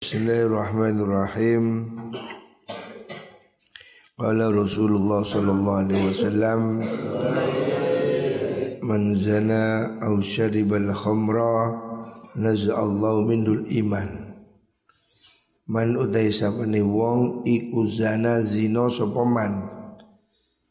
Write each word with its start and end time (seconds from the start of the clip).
Bismillahirrahmanirrahim. 0.00 1.92
Qala 4.16 4.48
Rasulullah 4.48 5.20
sallallahu 5.20 5.80
alaihi 5.84 6.08
wasallam 6.08 6.60
Man 8.80 9.12
zana 9.12 9.92
aw 10.00 10.16
syariba 10.24 10.80
al-khamra 10.80 11.76
naz'allahu 12.32 13.28
minul 13.28 13.68
iman. 13.68 14.40
Man 15.68 15.92
utai 16.00 16.32
sapane 16.32 16.80
wong 16.80 17.44
iku 17.44 17.84
zana 17.84 18.40
zina 18.40 18.88
sapa 18.88 19.20
man. 19.28 19.68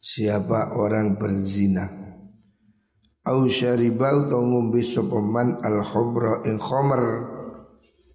Siapa 0.02 0.74
orang 0.74 1.14
berzina. 1.14 1.86
Au 3.30 3.46
syariba 3.46 4.10
utawa 4.10 4.42
ngombe 4.42 4.82
sapa 4.82 5.22
man 5.22 5.62
al-khamra 5.62 6.42
ing 6.50 6.58
khamr 6.58 7.02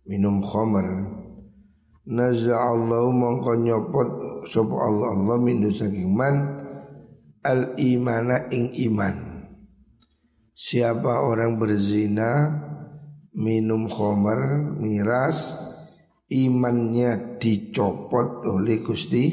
minum 0.06 0.42
khamar. 0.46 0.86
Naza'allahu 2.06 3.10
mongko 3.10 3.52
nyopot 3.58 4.10
sapa 4.46 4.76
Allah. 4.78 5.10
Allah 5.18 5.38
mindu 5.42 5.74
saking 5.74 6.14
man. 6.14 6.36
Al 7.46 7.78
imana 7.78 8.50
ing 8.54 8.74
iman. 8.90 9.16
Siapa 10.56 11.26
orang 11.26 11.58
berzina 11.62 12.48
minum 13.36 13.92
khamar 13.92 14.74
miras 14.80 15.54
imannya 16.32 17.38
dicopot 17.38 18.46
oleh 18.48 18.82
Gusti 18.82 19.26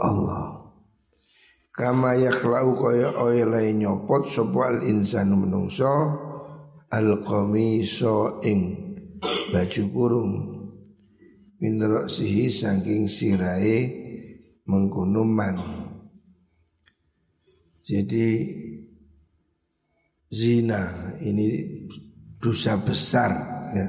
Allah. 0.00 0.62
Kama 1.72 2.18
yakhlau 2.20 2.76
kaya 2.76 3.16
oleh 3.16 3.72
nyopot 3.72 4.28
sapa 4.28 4.76
al 4.76 4.78
insanu 4.84 5.40
menungso 5.40 5.92
al 6.92 7.24
qamiso 7.24 8.44
ing 8.44 8.91
baju 9.22 9.82
kurung. 9.94 10.32
Min 11.62 11.78
sihi 12.10 12.50
saking 12.50 13.06
sirai 13.06 13.86
mengkunuman 14.66 15.82
jadi 17.82 18.26
zina 20.30 21.12
ini 21.18 21.46
dosa 22.38 22.78
besar 22.78 23.30
ya. 23.74 23.88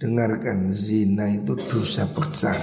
Dengarkan 0.00 0.74
zina 0.74 1.30
itu 1.30 1.54
dosa 1.70 2.10
besar. 2.10 2.58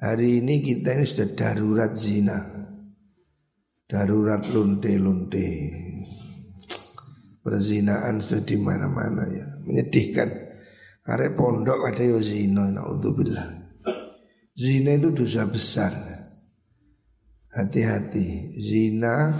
Hari 0.00 0.40
ini 0.40 0.62
kita 0.64 0.96
ini 0.96 1.04
sudah 1.04 1.28
darurat 1.36 1.92
zina. 1.98 2.38
Darurat 3.84 4.40
lunte-lunte 4.48 5.50
Perzinaan 7.44 8.24
sudah 8.24 8.40
di 8.40 8.56
mana-mana 8.56 9.28
ya, 9.28 9.44
menyedihkan. 9.64 10.28
Arek 11.04 11.36
pondok 11.36 11.84
ada 11.84 12.00
yo 12.00 12.20
zina, 12.20 12.68
naudzubillah. 12.72 13.48
Zina 14.56 14.96
itu 14.96 15.12
dosa 15.12 15.44
besar. 15.44 15.92
Hati-hati, 17.54 18.56
zina, 18.58 19.36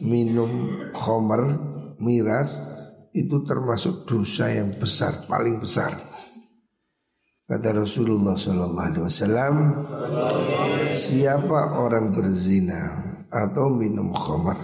minum 0.00 0.82
khomer, 0.94 1.42
miras 2.00 2.56
itu 3.12 3.44
termasuk 3.44 4.08
dosa 4.08 4.48
yang 4.48 4.72
besar, 4.80 5.28
paling 5.28 5.60
besar. 5.60 5.92
Kata 7.44 7.84
Rasulullah 7.84 8.32
Sallallahu 8.32 8.88
Alaihi 8.88 9.04
Wasallam, 9.04 9.54
siapa 10.96 11.76
orang 11.76 12.16
berzina 12.16 12.82
atau 13.28 13.68
minum 13.68 14.16
khomer, 14.16 14.56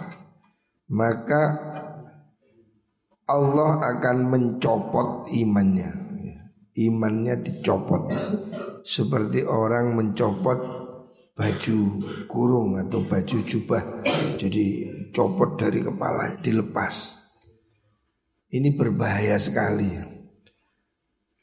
maka 0.88 1.42
Allah 3.28 3.84
akan 3.84 4.16
mencopot 4.32 5.28
imannya. 5.30 5.92
Imannya 6.74 7.44
dicopot. 7.44 8.08
Seperti 8.82 9.44
orang 9.44 9.92
mencopot 9.92 10.58
baju 11.36 11.78
kurung 12.24 12.80
atau 12.80 13.04
baju 13.04 13.38
jubah. 13.44 14.02
Jadi 14.40 14.88
copot 15.12 15.60
dari 15.60 15.84
kepala 15.84 16.40
dilepas. 16.40 17.20
Ini 18.48 18.72
berbahaya 18.72 19.36
sekali. 19.36 19.92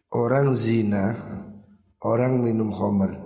Orang 0.10 0.58
zina 0.58 1.14
Orang 2.06 2.46
minum 2.46 2.70
khamar 2.70 3.18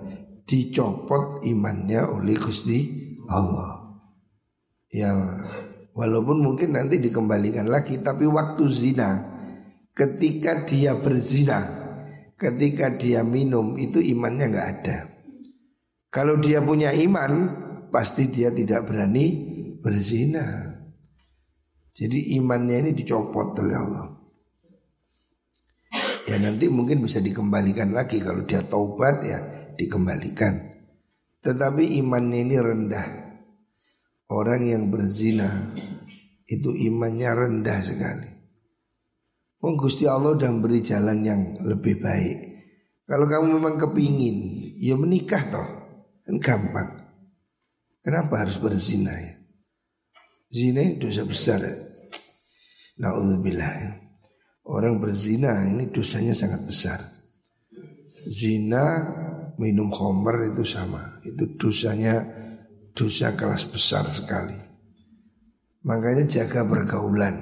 Dicopot 0.48 1.44
imannya 1.46 2.10
oleh 2.10 2.34
Gusti 2.40 2.90
Allah. 3.30 4.02
Ya 4.90 5.14
Walaupun 6.00 6.40
mungkin 6.40 6.80
nanti 6.80 7.04
dikembalikan 7.04 7.68
lagi 7.68 8.00
Tapi 8.00 8.24
waktu 8.24 8.64
zina 8.72 9.20
Ketika 9.92 10.64
dia 10.64 10.96
berzina 10.96 11.60
Ketika 12.40 12.96
dia 12.96 13.20
minum 13.20 13.76
Itu 13.76 14.00
imannya 14.00 14.46
nggak 14.48 14.68
ada. 14.80 14.98
Kalau 16.08 16.40
dia 16.40 16.64
punya 16.64 16.96
iman 16.96 17.32
Pasti 17.92 18.30
dia 18.30 18.54
tidak 18.54 18.86
berani 18.86 19.26
berzina. 19.82 20.46
Jadi 21.90 22.38
imannya 22.38 22.86
ini 22.86 22.92
dicopot 22.94 23.58
oleh 23.60 23.76
Allah. 23.76 24.08
Ya 26.30 26.38
nanti 26.38 26.70
mungkin 26.70 27.02
bisa 27.02 27.18
dikembalikan 27.18 27.92
lagi. 27.92 28.22
Kalau 28.22 28.46
dia 28.46 28.62
taubat 28.62 29.26
ya 29.26 29.40
dikembalikan. 29.74 30.70
Tetapi 31.42 31.98
imannya 31.98 32.40
ini 32.46 32.56
rendah 32.62 33.29
Orang 34.30 34.70
yang 34.70 34.94
berzina 34.94 35.74
itu 36.46 36.70
imannya 36.74 37.30
rendah 37.34 37.80
sekali. 37.82 38.30
Oh 39.66 39.74
Gusti 39.74 40.06
Allah 40.06 40.38
sudah 40.38 40.54
beri 40.62 40.80
jalan 40.86 41.26
yang 41.26 41.42
lebih 41.66 41.98
baik. 41.98 42.38
Kalau 43.10 43.26
kamu 43.26 43.58
memang 43.58 43.76
kepingin, 43.82 44.38
ya 44.78 44.94
menikah 44.94 45.42
toh, 45.50 45.68
kan 46.22 46.38
gampang. 46.38 46.90
Kenapa 48.06 48.46
harus 48.46 48.62
berzina 48.62 49.12
ya? 49.12 49.34
Zina 50.50 50.82
itu 50.82 51.10
dosa 51.10 51.26
besar. 51.26 51.62
Nauzubillah. 53.02 53.98
Orang 54.70 55.02
berzina 55.02 55.66
ini 55.66 55.90
dosanya 55.90 56.38
sangat 56.38 56.66
besar. 56.66 57.00
Zina 58.30 58.86
minum 59.58 59.90
khamar 59.90 60.54
itu 60.54 60.62
sama. 60.66 61.22
Itu 61.26 61.58
dosanya 61.58 62.22
dosa 62.94 63.34
kelas 63.38 63.70
besar 63.70 64.06
sekali. 64.10 64.58
Makanya 65.86 66.28
jaga 66.28 66.68
pergaulan 66.68 67.36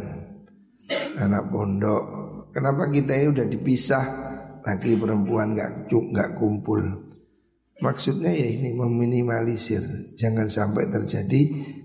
anak 1.18 1.50
pondok. 1.50 2.04
Kenapa 2.54 2.90
kita 2.90 3.14
ini 3.18 3.28
udah 3.34 3.48
dipisah 3.50 4.06
laki 4.68 5.00
perempuan 5.00 5.56
nggak 5.56 5.90
cuk 5.90 6.06
nggak 6.14 6.32
kumpul. 6.38 6.82
Maksudnya 7.78 8.34
ya 8.34 8.48
ini 8.50 8.74
meminimalisir 8.74 10.18
jangan 10.18 10.50
sampai 10.50 10.90
terjadi 10.90 11.42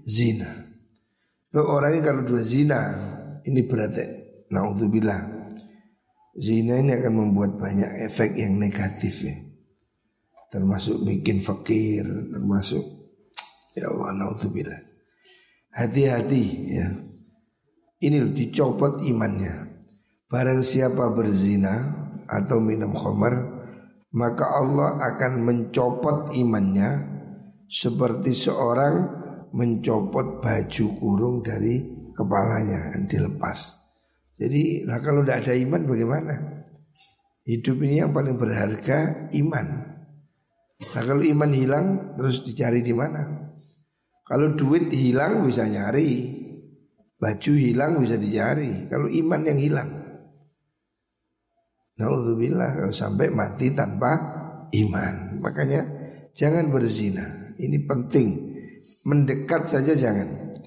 zina. 0.09 0.49
orangnya 1.53 2.01
kalau 2.11 2.23
dua 2.25 2.41
zina 2.41 2.81
ini 3.45 3.61
berarti 3.69 4.05
naudzubillah. 4.49 5.45
Zina 6.33 6.81
ini 6.81 6.97
akan 6.97 7.13
membuat 7.13 7.61
banyak 7.61 8.09
efek 8.09 8.41
yang 8.41 8.57
negatif 8.57 9.29
ya. 9.29 9.37
Termasuk 10.49 11.05
bikin 11.05 11.45
fakir, 11.45 12.09
termasuk 12.33 13.02
Ya 13.73 13.89
Allah 13.89 14.11
naudzubillah. 14.13 14.81
Hati-hati 15.73 16.45
ya. 16.69 16.89
Ini 18.03 18.17
loh 18.21 18.33
dicopot 18.37 19.01
imannya. 19.07 19.73
Barang 20.29 20.61
siapa 20.61 21.13
berzina 21.13 22.03
atau 22.29 22.59
minum 22.61 22.93
khamar, 22.97 23.35
maka 24.13 24.45
Allah 24.59 25.01
akan 25.13 25.33
mencopot 25.45 26.37
imannya 26.37 27.13
seperti 27.69 28.37
seorang 28.37 28.95
mencopot 29.53 30.41
baju 30.41 30.87
kurung 30.97 31.37
dari 31.45 31.81
kepalanya 32.17 32.93
dan 32.93 33.09
dilepas. 33.09 33.81
Jadi 34.37 34.85
lah 34.89 34.99
kalau 35.01 35.25
tidak 35.25 35.49
ada 35.49 35.55
iman 35.57 35.83
bagaimana? 35.87 36.35
Hidup 37.43 37.77
ini 37.85 38.01
yang 38.01 38.13
paling 38.13 38.37
berharga 38.37 39.31
iman. 39.35 39.67
Nah 40.83 41.03
kalau 41.05 41.23
iman 41.23 41.53
hilang 41.53 41.87
terus 42.19 42.43
dicari 42.43 42.83
di 42.83 42.93
mana? 42.97 43.52
Kalau 44.33 44.57
duit 44.57 44.89
hilang 44.89 45.45
bisa 45.45 45.69
nyari 45.69 46.41
Baju 47.23 47.53
hilang 47.55 48.03
bisa 48.03 48.19
dicari. 48.19 48.91
Kalau 48.91 49.07
iman 49.07 49.47
yang 49.47 49.59
hilang. 49.63 49.91
Naudzubillah 51.95 52.83
kalau 52.83 52.91
sampai 52.91 53.31
mati 53.31 53.71
tanpa 53.71 54.11
iman. 54.75 55.39
Makanya 55.39 55.87
jangan 56.35 56.75
berzina. 56.75 57.55
Ini 57.55 57.87
penting. 57.87 58.29
Mendekat 59.07 59.71
saja 59.71 59.95
jangan. 59.95 60.59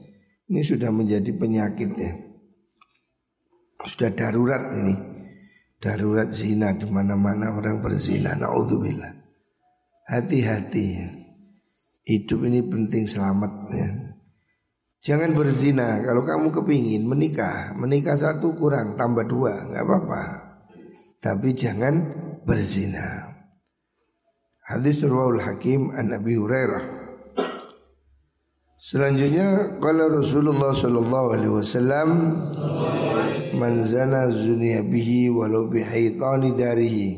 Ini 0.48 0.62
sudah 0.64 0.94
menjadi 0.94 1.34
penyakit 1.36 1.92
ya 2.00 2.14
Sudah 3.84 4.16
darurat 4.16 4.80
ini. 4.80 4.96
Darurat 5.76 6.32
zina 6.32 6.72
di 6.72 6.88
mana-mana 6.88 7.52
orang 7.52 7.84
berzina. 7.84 8.32
Naudzubillah 8.32 9.12
Hati-hati 10.08 10.86
ya 10.88 11.25
Hidup 12.06 12.46
ini 12.46 12.62
penting 12.62 13.10
selamat 13.10 13.52
ya. 13.74 13.90
Jangan 15.02 15.34
berzina 15.34 16.06
Kalau 16.06 16.22
kamu 16.22 16.54
kepingin 16.54 17.06
menikah 17.06 17.74
Menikah 17.74 18.14
satu 18.14 18.54
kurang 18.54 18.94
tambah 18.94 19.26
dua 19.26 19.66
nggak 19.70 19.86
apa-apa 19.86 20.22
Tapi 21.18 21.58
jangan 21.58 21.94
berzina. 22.46 23.34
Hadis 24.66 25.02
Turwaul 25.02 25.42
Hakim 25.42 25.94
an 25.94 26.14
Nabi 26.14 26.38
Hurairah. 26.38 26.86
Selanjutnya 28.78 29.78
kalau 29.82 30.22
Rasulullah 30.22 30.74
sallallahu 30.74 31.28
alaihi 31.34 31.54
wasallam 31.54 32.10
man 33.58 33.82
zana 33.86 34.30
zunia 34.30 34.86
bihi 34.86 35.34
walau 35.34 35.70
bihaitani 35.70 36.54
darihi. 36.54 37.10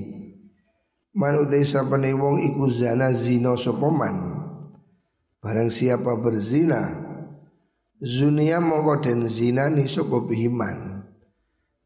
Man 1.16 1.44
utai 1.44 1.68
sapane 1.68 2.16
wong 2.16 2.40
iku 2.40 2.72
zana 2.72 3.12
zina 3.12 3.56
sapa 3.60 3.92
Barang 5.48 5.72
siapa 5.72 6.20
berzina 6.20 6.92
Zunia 8.04 8.60
mongko 8.60 9.00
den 9.00 9.32
zina 9.32 9.72
ni 9.72 9.88
sapa 9.88 10.28
bihiman. 10.28 11.08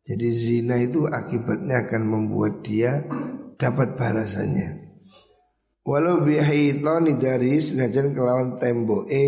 Jadi 0.01 0.27
zina 0.33 0.81
itu 0.81 1.05
akibatnya 1.05 1.85
akan 1.85 2.03
membuat 2.09 2.65
dia 2.65 3.05
dapat 3.61 4.01
balasannya. 4.01 4.97
Walau 5.85 6.25
bihaitani 6.25 7.21
dari 7.21 7.61
senajan 7.61 8.17
kelawan 8.17 8.57
tembok 8.57 9.05
e 9.13 9.23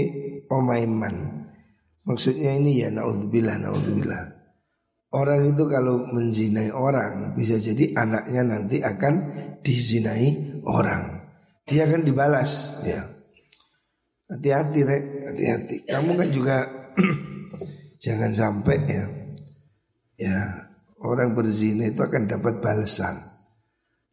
omaiman. 0.50 1.45
Maksudnya 2.09 2.57
ini 2.57 2.81
ya 2.81 2.89
naudzubillah 2.89 3.62
naudzubillah. 3.62 4.24
Orang 5.13 5.45
itu 5.45 5.69
kalau 5.69 6.09
menzinai 6.09 6.74
orang 6.74 7.38
bisa 7.38 7.62
jadi 7.62 7.94
anaknya 7.94 8.41
nanti 8.50 8.81
akan 8.81 9.13
dizinai 9.62 10.57
orang. 10.65 11.21
Dia 11.69 11.85
akan 11.85 12.01
dibalas 12.01 12.81
ya. 12.81 13.12
Hati-hati 14.30 14.80
rek, 14.88 15.04
hati-hati. 15.30 15.75
Kamu 15.88 16.12
kan 16.16 16.30
juga 16.31 16.58
jangan 18.04 18.31
sampai 18.31 18.78
ya. 18.88 19.06
Ya, 20.14 20.40
orang 21.02 21.34
berzina 21.34 21.90
itu 21.90 22.00
akan 22.00 22.30
dapat 22.30 22.62
balasan. 22.62 23.18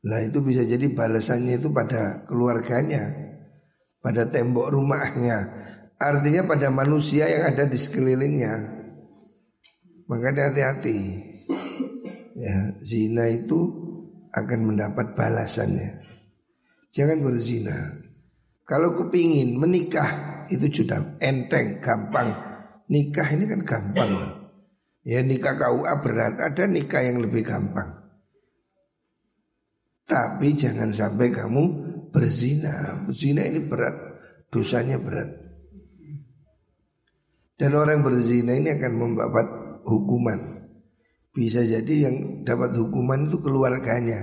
Nah 0.00 0.24
itu 0.24 0.40
bisa 0.40 0.64
jadi 0.64 0.88
balasannya 0.88 1.60
itu 1.60 1.68
pada 1.70 2.24
keluarganya, 2.24 3.12
pada 4.00 4.24
tembok 4.26 4.72
rumahnya, 4.72 5.60
Artinya 6.00 6.48
pada 6.48 6.72
manusia 6.72 7.28
yang 7.28 7.44
ada 7.52 7.68
di 7.68 7.76
sekelilingnya 7.76 8.54
Makanya 10.08 10.48
hati-hati 10.48 10.98
Ya, 12.40 12.72
zina 12.80 13.28
itu 13.28 13.68
akan 14.32 14.72
mendapat 14.72 15.12
balasannya 15.12 16.00
Jangan 16.96 17.20
berzina 17.20 18.00
Kalau 18.70 18.94
kepingin 18.94 19.58
menikah 19.58 20.46
itu 20.46 20.70
sudah 20.70 21.18
enteng, 21.18 21.82
gampang. 21.82 22.30
Nikah 22.86 23.26
ini 23.34 23.50
kan 23.50 23.66
gampang 23.66 24.10
Ya 25.02 25.26
nikah 25.26 25.58
KUA 25.58 25.94
berat, 26.06 26.38
ada 26.38 26.70
nikah 26.70 27.02
yang 27.02 27.18
lebih 27.18 27.42
gampang. 27.42 27.98
Tapi 30.06 30.54
jangan 30.54 30.94
sampai 30.94 31.34
kamu 31.34 31.62
berzina. 32.14 33.02
Berzina 33.10 33.42
ini 33.42 33.66
berat, 33.66 33.96
dosanya 34.54 35.02
berat. 35.02 35.34
Dan 37.58 37.74
orang 37.74 38.06
berzina 38.06 38.54
ini 38.54 38.70
akan 38.70 38.92
membabat 38.94 39.46
hukuman. 39.82 40.38
Bisa 41.34 41.66
jadi 41.66 42.10
yang 42.10 42.46
dapat 42.46 42.76
hukuman 42.78 43.26
itu 43.26 43.42
keluarganya. 43.42 44.20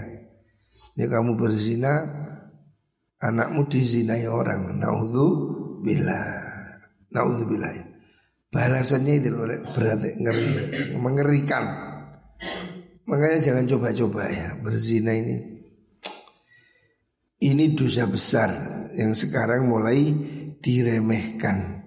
Ya 0.93 1.05
kamu 1.09 1.35
berzina, 1.35 2.26
anakmu 3.21 3.69
dizinai 3.69 4.25
orang. 4.27 4.77
bila, 5.83 6.19
Naudzu 7.13 7.43
bila. 7.47 7.69
Balasannya 8.47 9.13
itu 9.19 9.29
berarti 9.75 10.09
ngeri, 10.17 10.45
mengerikan. 10.97 11.63
Makanya 13.07 13.39
jangan 13.43 13.65
coba-coba 13.67 14.23
ya 14.27 14.55
berzina 14.59 15.15
ini. 15.15 15.57
Ini 17.37 17.77
dosa 17.77 18.09
besar 18.09 18.49
yang 18.97 19.13
sekarang 19.13 19.69
mulai 19.69 20.09
diremehkan. 20.57 21.77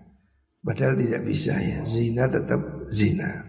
Padahal 0.60 0.92
tidak 1.00 1.24
bisa 1.24 1.56
ya 1.56 1.80
Zina 1.88 2.28
tetap 2.28 2.84
zina 2.84 3.48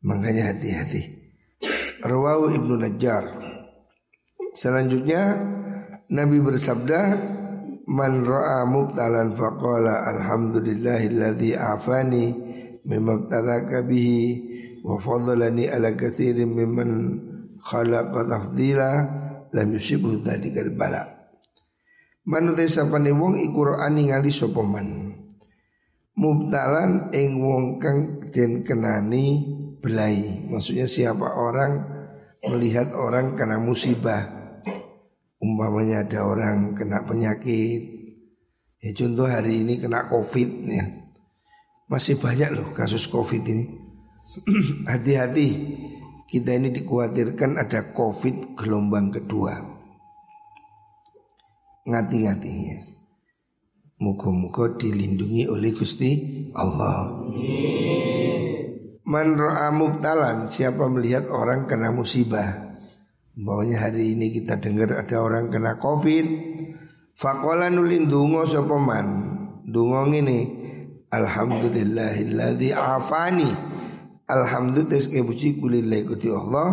Makanya 0.00 0.56
hati-hati 0.56 1.02
Rawahu 2.00 2.56
Ibnu 2.56 2.80
Najjar 2.80 3.24
Selanjutnya 4.56 5.36
Nabi 6.06 6.38
bersabda 6.38 7.00
Man 7.86 8.26
ra'a 8.26 8.66
mubtalan 8.66 9.34
faqala 9.34 10.10
alhamdulillahilladzi 10.10 11.54
afani 11.54 12.34
mimma 12.82 13.26
btalaka 13.26 13.86
bihi 13.86 14.22
wa 14.82 14.98
fadlani 14.98 15.70
ala 15.70 15.94
kathirin 15.94 16.50
mimman 16.50 16.90
khalaqa 17.62 18.26
tafdila 18.26 18.90
lam 19.54 19.68
yusibu 19.70 20.18
dzalikal 20.22 20.74
bala 20.74 21.06
Man 22.26 22.50
utai 22.50 22.66
sapane 22.66 23.14
wong 23.14 23.38
iku 23.38 23.70
ra'a 23.70 23.86
ningali 23.86 24.34
sapa 24.34 24.62
man 24.66 25.14
mubtalan 26.18 27.14
ing 27.14 27.38
wong 27.38 27.78
kang 27.78 28.18
den 28.34 28.66
kenani 28.66 29.46
belai. 29.78 30.42
Maksudnya 30.50 30.90
siapa 30.90 31.38
orang 31.38 31.86
melihat 32.50 32.90
orang 32.98 33.38
kena 33.38 33.62
musibah. 33.62 34.45
Umpamanya 35.46 36.02
ada 36.02 36.26
orang 36.26 36.74
kena 36.74 37.06
penyakit. 37.06 37.82
Ya 38.82 38.90
contoh 38.98 39.30
hari 39.30 39.62
ini 39.62 39.78
kena 39.78 40.10
covid 40.10 40.66
ya. 40.66 40.82
Masih 41.86 42.18
banyak 42.18 42.50
loh 42.50 42.74
kasus 42.74 43.06
covid 43.06 43.46
ini. 43.46 43.70
Hati-hati 44.90 45.48
kita 46.26 46.50
ini 46.58 46.74
dikhawatirkan 46.74 47.62
ada 47.62 47.94
covid 47.94 48.58
gelombang 48.58 49.14
kedua. 49.14 49.54
Ngati-ngati 51.86 52.50
ya. 52.50 52.78
Muka-muka 54.02 54.74
dilindungi 54.82 55.46
oleh 55.46 55.70
Gusti 55.70 56.10
Allah. 56.58 57.22
Man 59.06 59.38
ra'a 59.38 59.70
mubtalan 59.70 60.50
Siapa 60.50 60.90
melihat 60.90 61.30
orang 61.30 61.70
kena 61.70 61.94
musibah 61.94 62.65
Bawanya 63.36 63.84
hari 63.84 64.16
ini 64.16 64.32
kita 64.32 64.56
dengar 64.56 64.96
ada 64.96 65.20
orang 65.20 65.52
kena 65.52 65.76
covid. 65.76 66.24
Fakola 67.12 67.68
nulin 67.68 68.08
dungo 68.08 68.48
sopaman 68.48 69.08
Dungo 69.68 70.08
ini 70.08 70.48
Alhamdulillahilladzi 71.12 72.72
afani. 72.72 73.52
Alhamdulillah 74.24 75.04
kebuci 75.12 75.60
kulillah 75.60 76.00
ikuti 76.00 76.32
Allah. 76.32 76.68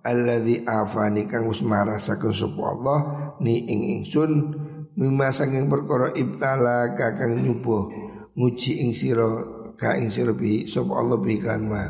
Alladzi 0.00 0.64
afani 0.64 1.28
kang 1.28 1.44
usmara 1.44 2.00
sakun 2.00 2.32
Allah 2.64 3.00
Ni 3.44 3.68
ing 3.68 4.00
ingsun 4.00 4.56
mimma 4.96 5.28
sanging 5.36 5.68
perkara 5.68 6.16
ibtala 6.16 6.96
kakang 6.96 7.44
nyubuh 7.44 7.92
nguji 8.40 8.88
ing 8.88 8.96
sira 8.96 9.28
ka 9.76 10.00
ing 10.00 10.08
sira 10.08 10.32
bi 10.32 10.64
sapa 10.64 10.96
Allah 10.96 11.20
bi 11.20 11.36
kan 11.40 11.60
ma 11.64 11.84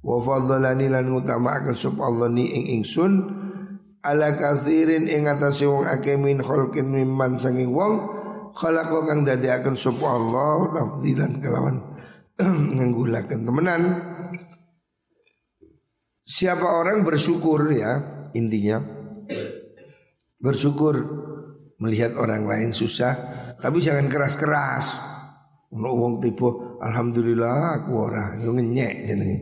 wa 0.00 0.16
fadhalani 0.20 0.88
lan 0.88 1.12
ngutamakaken 1.12 1.76
sapa 1.76 2.00
Allah 2.00 2.28
ni 2.28 2.48
ing 2.48 2.80
ingsun 2.80 3.41
ala 4.02 4.34
kathirin 4.34 5.06
ing 5.06 5.30
atase 5.30 5.62
wong 5.66 5.86
akeh 5.86 6.18
min 6.18 6.42
khalqin 6.42 6.90
mimman 6.90 7.38
sanging 7.38 7.70
wong 7.70 8.02
khalaqa 8.52 8.98
kang 9.06 9.22
dadiaken 9.22 9.78
sapa 9.78 10.06
Allah 10.06 10.74
tafdilan 10.74 11.38
kelawan 11.38 11.76
nganggulaken 12.76 13.40
temenan. 13.46 13.82
Siapa 16.22 16.64
orang 16.64 17.02
bersyukur 17.06 17.70
ya 17.70 18.26
intinya. 18.34 18.82
Bersyukur 20.42 20.94
melihat 21.78 22.18
orang 22.18 22.46
lain 22.46 22.70
susah 22.74 23.14
tapi 23.62 23.78
jangan 23.78 24.10
keras-keras. 24.10 24.98
Wong 25.72 26.18
tiba 26.18 26.78
alhamdulillah 26.82 27.82
aku 27.82 27.90
ora. 27.94 28.34
Yo 28.42 28.50
ngenyek 28.50 28.94
jenenge. 29.06 29.38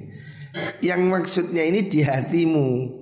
Yang 0.82 1.02
maksudnya 1.06 1.62
ini 1.64 1.86
di 1.86 2.02
hatimu 2.02 2.99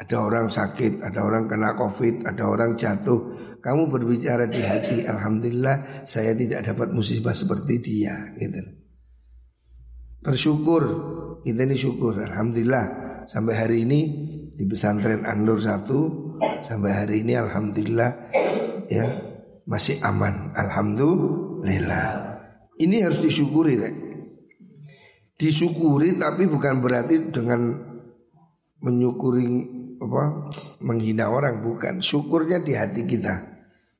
ada 0.00 0.16
orang 0.20 0.46
sakit 0.50 1.02
ada 1.02 1.20
orang 1.22 1.46
kena 1.46 1.74
covid 1.78 2.26
ada 2.26 2.44
orang 2.46 2.74
jatuh 2.74 3.34
kamu 3.62 3.88
berbicara 3.88 4.44
di 4.50 4.60
hati 4.60 5.08
alhamdulillah 5.08 6.04
saya 6.04 6.36
tidak 6.36 6.66
dapat 6.66 6.92
musibah 6.92 7.32
seperti 7.32 7.80
dia 7.80 8.14
gitu 8.36 8.60
bersyukur 10.24 10.82
kita 11.44 11.62
ini 11.64 11.76
syukur 11.76 12.18
alhamdulillah 12.20 12.86
sampai 13.28 13.54
hari 13.56 13.76
ini 13.84 14.00
di 14.54 14.64
pesantren 14.66 15.24
Anur 15.24 15.58
satu 15.60 16.00
sampai 16.64 16.90
hari 16.92 17.16
ini 17.24 17.34
alhamdulillah 17.36 18.10
ya 18.88 19.06
masih 19.64 20.00
aman. 20.04 20.52
Alhamdulillah. 20.52 22.06
Ini 22.76 22.96
harus 23.04 23.20
disyukuri, 23.24 23.80
Rek. 23.80 23.94
Disyukuri 25.34 26.14
tapi 26.20 26.46
bukan 26.46 26.78
berarti 26.78 27.34
dengan 27.34 27.74
menyukuri 28.84 29.44
apa 30.04 30.52
menghina 30.84 31.32
orang 31.32 31.64
bukan. 31.64 32.00
Syukurnya 32.04 32.60
di 32.60 32.76
hati 32.76 33.04
kita. 33.08 33.54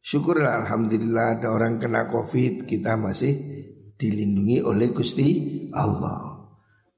Syukurlah 0.04 0.64
alhamdulillah 0.64 1.40
ada 1.40 1.48
orang 1.48 1.80
kena 1.80 2.12
Covid, 2.12 2.68
kita 2.68 3.00
masih 3.00 3.32
dilindungi 3.96 4.60
oleh 4.60 4.92
Gusti 4.92 5.28
Allah. 5.72 6.44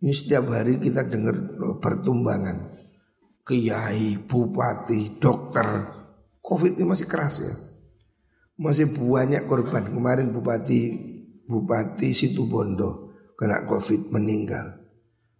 Ini 0.03 0.13
setiap 0.13 0.51
hari 0.51 0.83
kita 0.83 1.07
dengar 1.07 1.35
pertumbangan. 1.79 2.69
kiai, 3.47 4.19
bupati, 4.27 5.23
dokter. 5.23 5.95
Covid 6.43 6.83
ini 6.83 6.85
masih 6.91 7.07
keras 7.07 7.47
ya. 7.47 7.55
Masih 8.59 8.91
banyak 8.91 9.47
korban. 9.47 9.87
Kemarin 9.87 10.35
bupati 10.35 11.15
Bupati 11.47 12.11
Situbondo 12.11 13.15
kena 13.39 13.63
Covid 13.71 14.11
meninggal. 14.11 14.83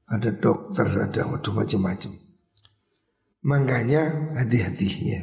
Ada 0.07 0.39
dokter, 0.39 0.87
ada 0.87 1.27
macam-macam. 1.27 2.26
Makanya 3.47 4.35
hati-hatinya. 4.35 5.23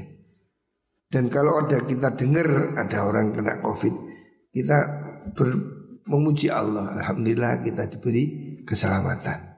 Dan 1.11 1.27
kalau 1.27 1.61
ada 1.61 1.83
kita 1.83 2.15
dengar 2.15 2.73
ada 2.79 3.05
orang 3.05 3.35
kena 3.35 3.59
Covid, 3.59 3.93
kita 4.55 4.77
ber, 5.35 5.49
memuji 6.07 6.47
Allah. 6.47 7.03
Alhamdulillah 7.03 7.61
kita 7.67 7.91
diberi 7.91 8.23
keselamatan. 8.63 9.53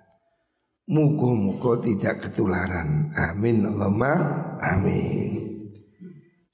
Muka-muka 0.90 1.82
tidak 1.86 2.28
ketularan. 2.30 3.14
Amin 3.14 3.66
Allahumma 3.66 4.14
amin. 4.62 5.62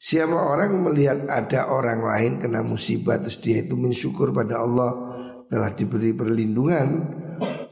Siapa 0.02 0.34
orang 0.34 0.82
melihat 0.82 1.30
ada 1.30 1.72
orang 1.72 2.02
lain 2.02 2.32
kena 2.42 2.66
musibah 2.66 3.22
terus 3.22 3.38
dia 3.40 3.62
itu 3.62 3.78
mensyukur 3.78 4.34
pada 4.34 4.64
Allah 4.64 4.92
telah 5.46 5.72
diberi 5.76 6.16
perlindungan 6.16 7.21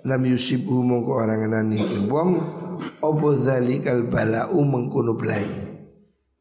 lam 0.06 0.22
yusibu 0.24 0.80
mongko 0.84 1.12
orang 1.26 1.50
nani 1.52 1.80
wong 2.08 2.40
opo 3.04 3.28
dzalikal 3.40 4.08
bala'u 4.08 4.60
mengkono 4.64 5.16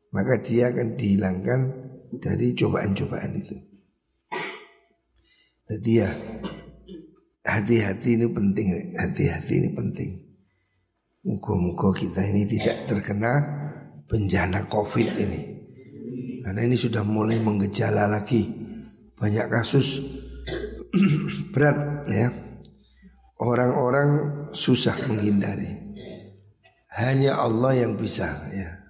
maka 0.09 0.41
dia 0.41 0.73
akan 0.73 0.97
dihilangkan 0.97 1.61
dari 2.17 2.57
cobaan-cobaan 2.57 3.33
itu. 3.37 3.57
Jadi 5.69 5.91
ya 6.01 6.09
hati-hati 7.45 8.17
ini 8.17 8.27
penting, 8.33 8.97
hati-hati 8.97 9.53
ini 9.61 9.71
penting. 9.77 10.11
Muka-muka 11.29 11.93
kita 11.93 12.25
ini 12.25 12.49
tidak 12.49 12.89
terkena 12.89 13.33
bencana 14.09 14.65
COVID 14.65 15.09
ini. 15.21 15.41
Karena 16.41 16.65
ini 16.65 16.81
sudah 16.81 17.05
mulai 17.05 17.37
menggejala 17.37 18.09
lagi. 18.09 18.49
Banyak 19.13 19.47
kasus 19.53 20.01
berat 21.53 22.09
ya. 22.09 22.33
Orang-orang 23.39 24.11
susah 24.51 24.99
menghindari. 25.07 25.79
Hanya 26.99 27.39
Allah 27.39 27.87
yang 27.87 27.95
bisa 27.95 28.27
ya. 28.51 28.83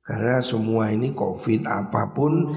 Karena 0.00 0.40
semua 0.40 0.88
ini 0.88 1.12
COVID 1.12 1.68
apa 1.68 2.16
pun 2.16 2.56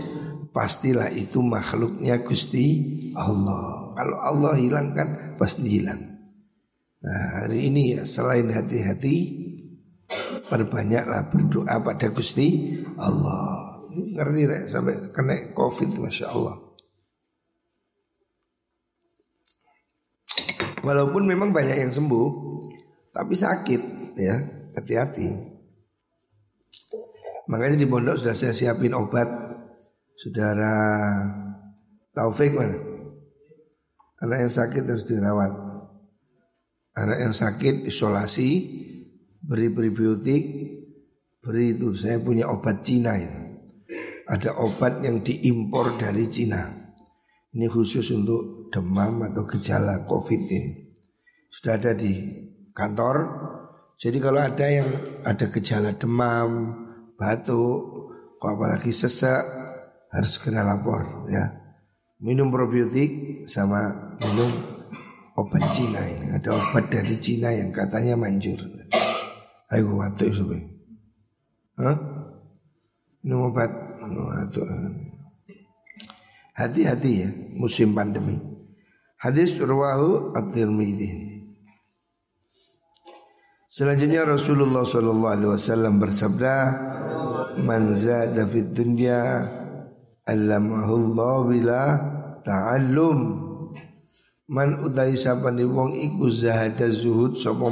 pastilah 0.55 1.11
itu 1.11 1.43
makhluknya 1.43 2.23
Gusti 2.23 2.79
Allah. 3.19 3.91
Kalau 3.99 4.17
Allah 4.23 4.53
hilangkan 4.55 5.35
pasti 5.35 5.67
hilang. 5.67 6.01
Nah 7.03 7.43
hari 7.43 7.67
ini 7.67 7.99
ya 7.99 8.07
selain 8.07 8.47
hati-hati 8.47 9.15
perbanyaklah 10.47 11.27
berdoa 11.35 11.83
pada 11.83 12.07
Gusti 12.15 12.79
Allah. 12.95 13.83
Ini 13.91 14.15
ngerti 14.15 14.41
rek 14.47 14.63
sampai 14.71 14.95
kena 15.11 15.51
Covid 15.51 15.99
masya 15.99 16.31
Allah. 16.31 16.62
Walaupun 20.83 21.23
memang 21.23 21.55
banyak 21.55 21.79
yang 21.79 21.93
sembuh, 21.95 22.27
tapi 23.15 23.33
sakit 23.39 23.81
ya 24.19 24.35
hati-hati. 24.75 25.31
Makanya 27.47 27.79
di 27.79 27.87
pondok 27.87 28.19
sudah 28.19 28.35
saya 28.35 28.51
siapin 28.51 28.95
obat 28.95 29.27
Saudara 30.19 30.75
Taufik 32.15 32.55
mana? 32.55 32.77
Anak 34.23 34.47
yang 34.47 34.53
sakit 34.53 34.83
harus 34.87 35.03
dirawat. 35.03 35.51
Anak 36.95 37.17
yang 37.19 37.35
sakit 37.35 37.83
isolasi, 37.89 38.49
beri 39.43 39.67
prebiotik, 39.73 40.43
beri 41.43 41.75
itu. 41.75 41.91
Saya 41.97 42.21
punya 42.23 42.47
obat 42.47 42.85
Cina 42.85 43.17
ya. 43.19 43.33
Ada 44.29 44.55
obat 44.61 45.03
yang 45.03 45.19
diimpor 45.19 45.99
dari 45.99 46.31
Cina. 46.31 46.69
Ini 47.51 47.67
khusus 47.67 48.07
untuk 48.15 48.52
demam 48.73 49.21
atau 49.29 49.45
gejala 49.45 50.01
COVID 50.09 50.41
ini. 50.49 50.97
Sudah 51.53 51.77
ada 51.77 51.93
di 51.93 52.17
kantor. 52.73 53.15
Jadi 54.01 54.17
kalau 54.17 54.41
ada 54.41 54.65
yang 54.65 54.89
ada 55.21 55.45
gejala 55.53 55.93
demam, 55.93 56.49
batuk, 57.13 58.09
apalagi 58.41 58.89
sesak, 58.89 59.45
harus 60.09 60.31
segera 60.35 60.65
lapor 60.65 61.29
ya. 61.29 61.61
Minum 62.23 62.49
probiotik 62.49 63.45
sama 63.45 64.15
minum 64.17 64.49
obat 65.37 65.63
Cina 65.71 66.01
ini. 66.01 66.33
Ada 66.33 66.49
obat 66.57 66.89
dari 66.89 67.15
Cina 67.21 67.53
yang 67.53 67.69
katanya 67.69 68.17
manjur. 68.17 68.57
Ayo 69.69 69.97
waktu 69.97 70.29
itu 70.29 70.43
Hah? 71.77 71.97
Minum 73.23 73.53
obat 73.53 73.71
Hati-hati 76.53 77.11
ya 77.25 77.29
musim 77.57 77.97
pandemi. 77.97 78.52
Hadis 79.23 79.55
Urwahu 79.55 80.35
At-Tirmidzi. 80.35 81.39
Selanjutnya 83.71 84.27
Rasulullah 84.27 84.83
Shallallahu 84.83 85.31
Alaihi 85.31 85.51
Wasallam 85.55 85.95
bersabda, 85.95 86.55
"Man 87.63 87.95
zada 87.95 88.43
fid 88.43 88.75
dunya 88.75 89.47
Allamahullah 90.27 91.35
bila 91.47 91.81
ta'allum 92.43 93.19
Man 94.51 94.83
utai 94.83 95.15
sapani 95.15 95.63
wong 95.63 95.95
iku 95.95 96.27
zahada 96.27 96.91
zuhud 96.91 97.39
sapa 97.39 97.71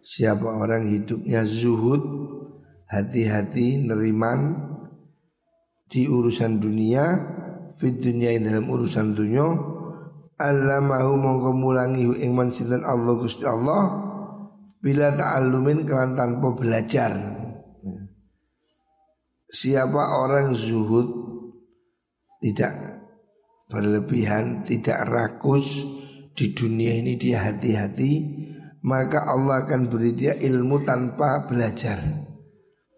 Siapa 0.00 0.48
orang 0.48 0.88
hidupnya 0.88 1.44
zuhud 1.44 2.00
Hati-hati 2.88 3.84
neriman 3.84 4.64
Di 5.88 6.08
urusan 6.08 6.56
dunia 6.56 7.04
Fit 7.68 8.00
dunia 8.00 8.32
dalam 8.40 8.64
urusan 8.72 9.12
dunia 9.12 9.75
Allamahu 10.36 11.16
mongko 11.16 11.50
mulangi 11.56 12.04
ing 12.20 12.36
man 12.36 12.52
sinten 12.52 12.84
Allah 12.84 13.16
Gusti 13.16 13.48
Allah 13.48 13.88
bila 14.84 15.08
ta'allumin 15.16 15.88
kelan 15.88 16.12
tanpa 16.12 16.52
belajar. 16.52 17.16
Siapa 19.46 20.20
orang 20.20 20.52
zuhud 20.52 21.06
Tidak 22.42 22.72
berlebihan 23.70 24.66
Tidak 24.66 25.06
rakus 25.06 25.86
Di 26.34 26.52
dunia 26.52 26.92
ini 26.98 27.16
dia 27.16 27.46
hati-hati 27.46 28.12
Maka 28.84 29.30
Allah 29.30 29.64
akan 29.64 29.86
beri 29.88 30.12
dia 30.12 30.36
ilmu 30.36 30.82
tanpa 30.84 31.46
belajar. 31.46 31.96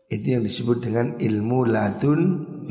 Itu 0.08 0.26
yang 0.34 0.42
disebut 0.42 0.82
dengan 0.82 1.14
ilmu 1.20 1.68
ladun 1.68 2.20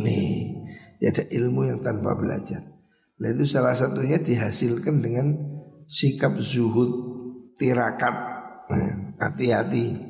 nih 0.02 0.58
Ada 1.00 1.30
ilmu 1.30 1.70
yang 1.70 1.80
tanpa 1.80 2.18
belajar 2.18 2.76
Nah 3.18 3.28
itu 3.34 3.50
salah 3.50 3.74
satunya 3.74 4.22
dihasilkan 4.22 5.02
dengan 5.02 5.34
sikap 5.90 6.38
zuhud 6.38 6.90
tirakat 7.58 8.16
nah, 8.70 8.94
hati-hati 9.18 10.08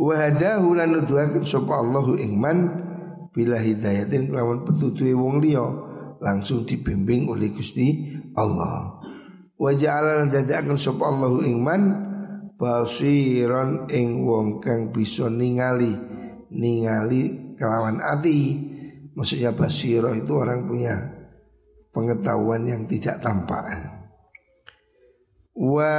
Wahadahu 0.00 0.80
lan 0.80 0.96
nuduhaken 0.96 1.44
sapa 1.44 1.76
Allahu 1.76 2.16
ingman 2.16 2.72
bila 3.36 3.60
hidayatin 3.60 4.32
kelawan 4.32 4.64
petutuhe 4.64 5.12
wong 5.12 5.44
liya 5.44 5.60
langsung 6.24 6.64
dibimbing 6.64 7.28
oleh 7.28 7.52
Gusti 7.52 8.16
Allah. 8.32 8.96
Wa 9.60 9.76
ja'ala 9.76 10.24
dadakaken 10.32 10.80
sapa 10.80 11.04
Allahu 11.04 11.44
ingman 11.44 11.82
basiron 12.56 13.92
ing 13.92 14.24
wong 14.24 14.64
kang 14.64 14.88
bisa 14.88 15.28
ningali 15.28 15.92
ningali 16.48 17.52
kelawan 17.60 18.00
ati. 18.00 18.56
Maksudnya 19.12 19.52
basiro 19.52 20.16
itu 20.16 20.32
orang 20.32 20.64
punya 20.64 20.96
pengetahuan 21.90 22.66
yang 22.66 22.82
tidak 22.86 23.18
tampak. 23.22 23.66
Wa 25.54 25.92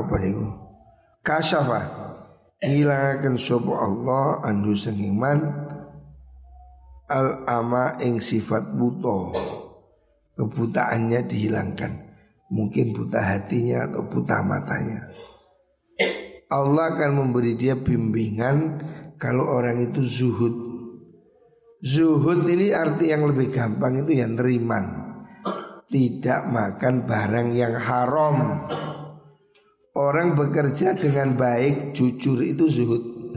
apa 0.00 0.14
nih? 0.20 0.36
Kasyafa. 1.24 1.80
Ngilangaken 2.64 3.36
sapa 3.36 3.72
Allah 3.76 4.40
anhu 4.48 4.72
sanging 4.72 5.12
man 5.20 5.40
al 7.12 7.44
ama 7.44 8.00
ing 8.00 8.24
sifat 8.24 8.72
buta. 8.72 9.36
Kebutaannya 10.40 11.20
dihilangkan. 11.28 11.92
Mungkin 12.48 12.96
buta 12.96 13.20
hatinya 13.20 13.88
atau 13.88 14.08
buta 14.08 14.40
matanya. 14.40 15.12
Allah 16.48 16.94
akan 16.94 17.10
memberi 17.18 17.58
dia 17.58 17.74
bimbingan 17.74 18.78
kalau 19.18 19.48
orang 19.48 19.90
itu 19.90 20.04
zuhud 20.04 20.63
zuhud 21.84 22.48
ini 22.48 22.72
arti 22.72 23.12
yang 23.12 23.28
lebih 23.28 23.52
gampang 23.52 24.00
itu 24.00 24.16
yang 24.16 24.32
neriman 24.40 25.04
tidak 25.92 26.48
makan 26.48 27.04
barang 27.04 27.48
yang 27.52 27.76
haram 27.76 28.64
Orang 29.94 30.34
bekerja 30.34 30.98
dengan 30.98 31.38
baik, 31.38 31.94
jujur 31.94 32.42
itu 32.42 32.66
zuhud. 32.66 33.30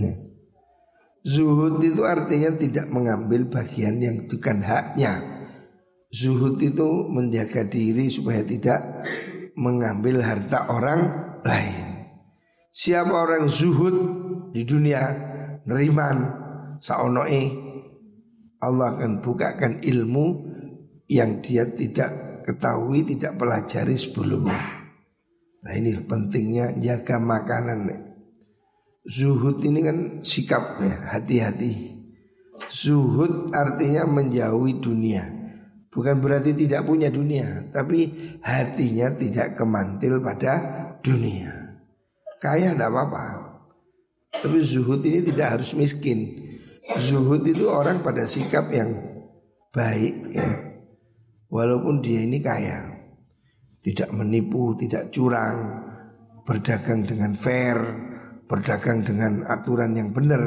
Zuhud 1.22 1.78
itu 1.86 2.02
artinya 2.02 2.50
tidak 2.58 2.90
mengambil 2.90 3.46
bagian 3.46 4.02
yang 4.02 4.26
bukan 4.26 4.66
haknya. 4.66 5.22
Zuhud 6.10 6.58
itu 6.58 7.14
menjaga 7.14 7.62
diri 7.62 8.10
supaya 8.10 8.42
tidak 8.42 9.06
mengambil 9.54 10.26
harta 10.26 10.66
orang 10.74 11.02
lain. 11.46 12.10
Siapa 12.74 13.14
orang 13.14 13.46
zuhud 13.46 13.96
di 14.50 14.66
dunia 14.66 15.14
neriman 15.62 16.18
saonoe 16.82 17.67
Allah 18.58 18.98
akan 18.98 19.22
bukakan 19.22 19.86
ilmu 19.86 20.26
yang 21.08 21.40
dia 21.46 21.70
tidak 21.70 22.42
ketahui, 22.44 23.06
tidak 23.06 23.38
pelajari 23.38 23.96
sebelumnya. 24.00 24.58
Nah 25.62 25.74
ini 25.76 26.00
pentingnya 26.02 26.80
jaga 26.80 27.20
makanan. 27.22 28.08
Zuhud 29.08 29.64
ini 29.64 29.80
kan 29.84 29.98
sikap 30.24 30.80
ya, 30.84 30.96
hati-hati. 31.16 31.96
Zuhud 32.72 33.56
artinya 33.56 34.04
menjauhi 34.10 34.80
dunia. 34.82 35.24
Bukan 35.88 36.20
berarti 36.22 36.54
tidak 36.54 36.86
punya 36.86 37.10
dunia, 37.10 37.72
tapi 37.72 38.12
hatinya 38.44 39.12
tidak 39.18 39.58
kemantil 39.58 40.20
pada 40.22 40.54
dunia. 41.02 41.68
Kaya 42.38 42.78
tidak 42.78 42.94
apa-apa 42.94 43.24
Tapi 44.30 44.62
zuhud 44.62 45.02
ini 45.02 45.26
tidak 45.26 45.58
harus 45.58 45.74
miskin 45.74 46.47
Zuhud 46.96 47.44
itu 47.44 47.68
orang 47.68 48.00
pada 48.00 48.24
sikap 48.24 48.72
yang 48.72 48.96
baik 49.76 50.16
ya. 50.32 50.48
Walaupun 51.52 52.00
dia 52.04 52.24
ini 52.24 52.40
kaya 52.44 52.92
Tidak 53.80 54.12
menipu, 54.12 54.76
tidak 54.76 55.12
curang 55.16 55.84
Berdagang 56.44 57.08
dengan 57.08 57.36
fair 57.36 57.80
Berdagang 58.48 59.04
dengan 59.04 59.48
aturan 59.48 59.96
yang 59.96 60.12
benar 60.12 60.44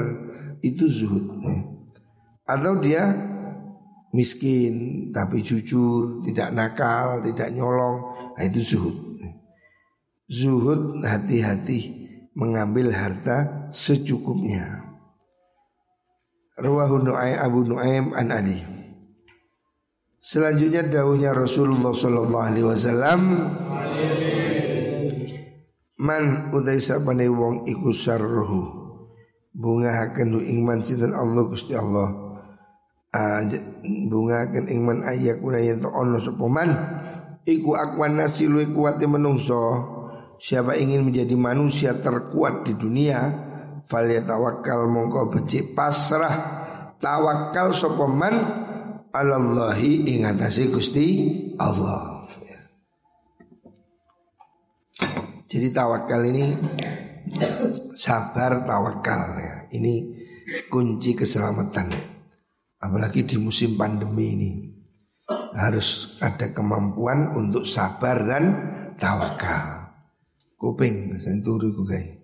Itu 0.60 0.88
zuhud 0.88 1.40
ya. 1.40 1.56
Atau 2.44 2.84
dia 2.84 3.08
miskin 4.12 5.08
tapi 5.08 5.40
jujur 5.40 6.20
Tidak 6.20 6.52
nakal, 6.52 7.24
tidak 7.24 7.48
nyolong 7.56 7.96
nah, 8.36 8.44
Itu 8.44 8.60
zuhud 8.60 8.96
Zuhud 10.30 11.02
hati-hati 11.02 12.00
mengambil 12.38 12.94
harta 12.94 13.68
secukupnya. 13.74 14.89
Rawahu 16.60 17.08
Nu'ay 17.08 17.40
Abu 17.40 17.64
Nu'aim 17.64 18.12
an 18.12 18.28
Ali. 18.28 18.60
Selanjutnya 20.20 20.84
dawuhnya 20.84 21.32
Rasulullah 21.32 21.96
sallallahu 21.96 22.44
alaihi 22.44 22.68
wasallam 22.68 23.20
Man 26.00 26.52
utai 26.52 26.80
sapane 26.80 27.28
wong 27.28 27.68
iku 27.68 27.92
sarruhu 27.92 28.60
bunga 29.52 29.92
haken 29.92 30.40
ing 30.44 30.64
man 30.64 30.80
sinten 30.80 31.12
Allah 31.12 31.44
Gusti 31.44 31.76
Allah. 31.76 32.08
Bunga 34.08 34.48
haken 34.48 34.64
ing 34.72 34.80
man 34.80 35.04
ayakuna 35.04 35.60
yen 35.60 35.84
to 35.84 35.92
ono 35.92 36.16
sapa 36.16 36.44
man 36.48 36.70
iku 37.44 37.76
akwan 37.76 38.16
nasi 38.16 38.48
luwih 38.48 38.72
kuwate 38.72 39.04
menungso. 39.04 39.96
Siapa 40.40 40.72
ingin 40.80 41.04
menjadi 41.04 41.36
manusia 41.36 41.92
terkuat 42.00 42.64
di 42.64 42.72
dunia 42.72 43.49
tawakal 43.90 44.86
mongko 44.86 45.34
becik 45.34 45.74
pasrah 45.74 46.62
Tawakal 47.00 47.72
sopeman 47.72 48.36
Allahi 49.10 50.06
ingatasi 50.14 50.68
Gusti 50.70 51.06
Allah 51.56 52.28
ya. 52.44 52.60
Jadi 55.48 55.72
tawakal 55.72 56.22
ini 56.28 56.54
Sabar 57.96 58.68
tawakal 58.68 59.20
ya. 59.40 59.54
Ini 59.72 59.94
kunci 60.68 61.16
keselamatan 61.16 61.88
Apalagi 62.84 63.24
di 63.24 63.40
musim 63.40 63.80
pandemi 63.80 64.36
ini 64.36 64.50
Harus 65.56 66.20
ada 66.20 66.52
kemampuan 66.52 67.32
untuk 67.32 67.64
sabar 67.64 68.28
dan 68.28 68.44
tawakal 69.00 69.88
Kuping 70.60 71.16
senturi 71.16 71.72
kukai. 71.72 72.19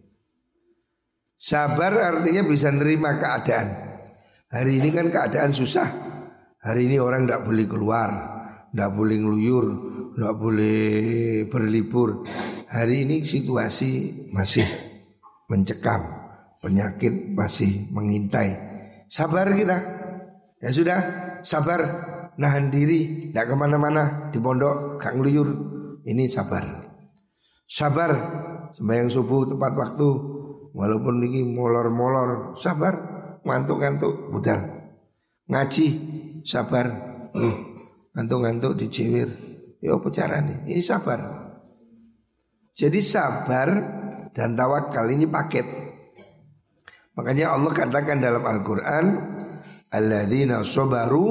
Sabar 1.37 1.93
artinya 1.93 2.49
bisa 2.49 2.73
nerima 2.73 3.21
keadaan. 3.21 3.69
Hari 4.49 4.81
ini 4.81 4.89
kan 4.89 5.13
keadaan 5.13 5.53
susah. 5.53 5.85
Hari 6.65 6.89
ini 6.89 6.97
orang 6.97 7.29
tidak 7.29 7.45
boleh 7.45 7.67
keluar, 7.69 8.09
tidak 8.73 8.91
boleh 8.97 9.17
ngeluyur, 9.21 9.67
tidak 10.17 10.35
boleh 10.41 10.81
berlibur. 11.53 12.25
Hari 12.73 13.05
ini 13.05 13.23
situasi 13.23 13.93
masih 14.33 14.65
mencekam, 15.53 16.03
penyakit 16.65 17.37
masih 17.37 17.87
mengintai. 17.93 18.57
Sabar 19.07 19.53
kita, 19.53 19.79
ya 20.59 20.71
sudah, 20.73 20.99
sabar, 21.45 21.81
nahan 22.41 22.73
diri, 22.73 23.31
tidak 23.31 23.53
ke 23.53 23.55
mana-mana 23.55 24.33
di 24.33 24.41
pondok, 24.41 24.99
gak 24.99 25.15
ngeluyur. 25.15 25.49
Ini 26.03 26.27
sabar. 26.33 26.65
Sabar 27.69 28.11
sembahyang 28.75 29.11
subuh 29.11 29.47
tepat 29.51 29.73
waktu 29.75 30.09
walaupun 30.77 31.25
ini 31.25 31.41
molor-molor 31.49 32.61
sabar 32.61 32.95
ngantuk-ngantuk 33.41 34.29
budal. 34.29 34.61
Ngaji 35.49 35.87
sabar 36.45 36.87
ngantuk-ngantuk 38.13 38.77
dicewir 38.77 39.33
ya 39.81 39.97
apa 39.97 40.09
nih 40.45 40.57
ini 40.69 40.83
sabar. 40.85 41.21
Jadi 42.77 43.01
sabar 43.01 43.69
dan 44.37 44.53
tawakal 44.53 45.09
ini 45.09 45.25
paket. 45.25 45.65
Makanya 47.17 47.57
Allah 47.57 47.73
katakan 47.73 48.21
dalam 48.21 48.45
Al-Quran 48.45 49.05
alladzina 49.89 50.61
sabaru 50.61 51.25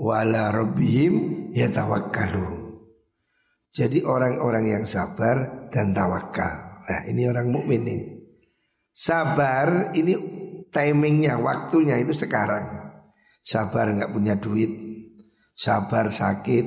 wa 0.00 0.24
ala 0.24 0.48
rabbihim 0.48 1.12
yatawakkalun. 1.52 2.72
Jadi 3.68 4.00
orang-orang 4.00 4.80
yang 4.80 4.84
sabar 4.88 5.68
dan 5.68 5.92
tawakal. 5.92 6.80
Nah 6.88 7.04
ini 7.04 7.28
orang 7.28 7.52
mukmin 7.52 7.84
ini. 7.84 8.17
Sabar 8.98 9.94
ini 9.94 10.18
timingnya, 10.74 11.38
waktunya 11.38 12.02
itu 12.02 12.10
sekarang. 12.18 12.90
Sabar 13.46 13.94
nggak 13.94 14.10
punya 14.10 14.34
duit, 14.34 14.74
sabar 15.54 16.10
sakit, 16.10 16.66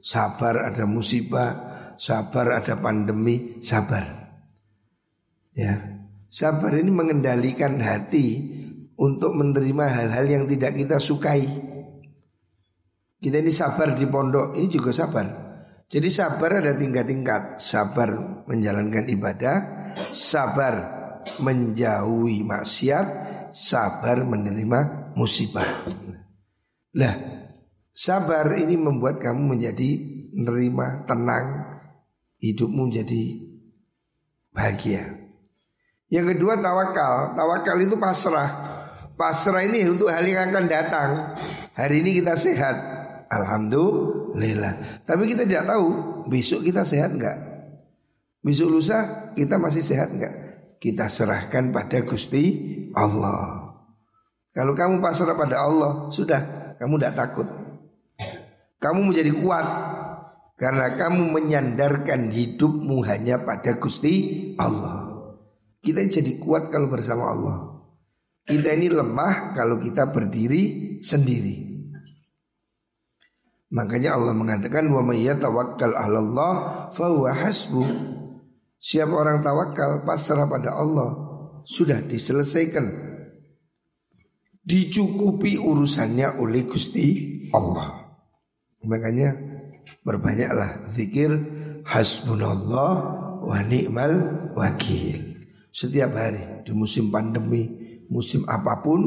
sabar 0.00 0.72
ada 0.72 0.88
musibah, 0.88 1.52
sabar 2.00 2.64
ada 2.64 2.80
pandemi, 2.80 3.60
sabar. 3.60 4.08
Ya, 5.52 6.00
sabar 6.32 6.72
ini 6.80 6.88
mengendalikan 6.88 7.76
hati 7.84 8.56
untuk 8.96 9.36
menerima 9.36 9.84
hal-hal 10.00 10.24
yang 10.32 10.44
tidak 10.48 10.80
kita 10.80 10.96
sukai. 10.96 11.44
Kita 13.20 13.36
ini 13.36 13.52
sabar 13.52 13.92
di 13.92 14.08
pondok, 14.08 14.56
ini 14.56 14.72
juga 14.72 14.96
sabar. 14.96 15.28
Jadi 15.92 16.08
sabar 16.10 16.58
ada 16.58 16.74
tingkat-tingkat 16.74 17.62
Sabar 17.62 18.42
menjalankan 18.50 19.06
ibadah 19.06 19.56
Sabar 20.10 20.95
menjauhi 21.42 22.46
maksiat 22.46 23.06
Sabar 23.52 24.26
menerima 24.26 25.12
musibah 25.14 25.86
Lah 26.96 27.14
Sabar 27.96 28.52
ini 28.58 28.76
membuat 28.76 29.22
kamu 29.22 29.56
menjadi 29.56 29.90
Menerima, 30.36 31.08
tenang 31.08 31.46
Hidupmu 32.42 32.92
menjadi 32.92 33.24
Bahagia 34.52 35.04
Yang 36.12 36.36
kedua 36.36 36.60
tawakal 36.60 37.32
Tawakal 37.34 37.76
itu 37.80 37.96
pasrah 37.96 38.50
Pasrah 39.16 39.64
ini 39.64 39.88
untuk 39.88 40.12
hal 40.12 40.26
yang 40.28 40.52
akan 40.52 40.64
datang 40.68 41.10
Hari 41.72 42.04
ini 42.04 42.20
kita 42.20 42.36
sehat 42.36 42.96
Alhamdulillah. 43.26 45.02
Tapi 45.02 45.22
kita 45.26 45.42
tidak 45.46 45.66
tahu 45.66 45.86
besok 46.30 46.62
kita 46.62 46.86
sehat 46.86 47.14
enggak. 47.14 47.38
Besok 48.42 48.78
lusa 48.78 49.30
kita 49.34 49.58
masih 49.58 49.82
sehat 49.82 50.14
enggak. 50.14 50.34
Kita 50.86 51.10
serahkan 51.10 51.74
pada 51.74 51.98
Gusti 52.06 52.62
Allah. 52.94 53.74
Kalau 54.54 54.70
kamu 54.70 55.02
pasrah 55.02 55.34
pada 55.34 55.66
Allah, 55.66 56.14
sudah 56.14 56.38
kamu 56.78 57.02
tidak 57.02 57.14
takut. 57.18 57.48
Kamu 58.78 59.10
menjadi 59.10 59.34
kuat 59.34 59.66
karena 60.54 60.94
kamu 60.94 61.34
menyandarkan 61.34 62.30
hidupmu 62.30 63.02
hanya 63.02 63.42
pada 63.42 63.74
Gusti 63.82 64.54
Allah. 64.62 65.26
Kita 65.82 66.06
jadi 66.06 66.38
kuat 66.38 66.70
kalau 66.70 66.86
bersama 66.86 67.34
Allah. 67.34 67.82
Kita 68.46 68.70
ini 68.70 68.86
lemah 68.86 69.58
kalau 69.58 69.82
kita 69.82 70.06
berdiri 70.14 71.02
sendiri. 71.02 71.66
Makanya 73.74 74.14
Allah 74.14 74.38
mengatakan 74.38 74.86
wa 74.86 75.02
may 75.02 75.26
yatawakkal 75.26 75.98
'ala 75.98 76.18
Allah 76.22 76.54
fa 76.94 77.10
huwa 77.10 77.34
hasbu. 77.34 77.82
Siapa 78.86 79.10
orang 79.18 79.42
tawakal 79.42 80.06
pasrah 80.06 80.46
pada 80.46 80.78
Allah 80.78 81.10
sudah 81.66 82.06
diselesaikan. 82.06 82.86
Dicukupi 84.62 85.58
urusannya 85.58 86.38
oleh 86.38 86.70
Gusti 86.70 87.06
Allah. 87.50 88.14
Makanya 88.86 89.34
berbanyaklah 90.06 90.86
zikir 90.94 91.34
hasbunallah 91.82 92.94
wa 93.42 93.58
ni'mal 93.66 94.14
wakil. 94.54 95.34
Setiap 95.74 96.14
hari 96.14 96.62
di 96.62 96.70
musim 96.70 97.10
pandemi, 97.10 97.66
musim 98.06 98.46
apa 98.46 98.86
pun 98.86 99.02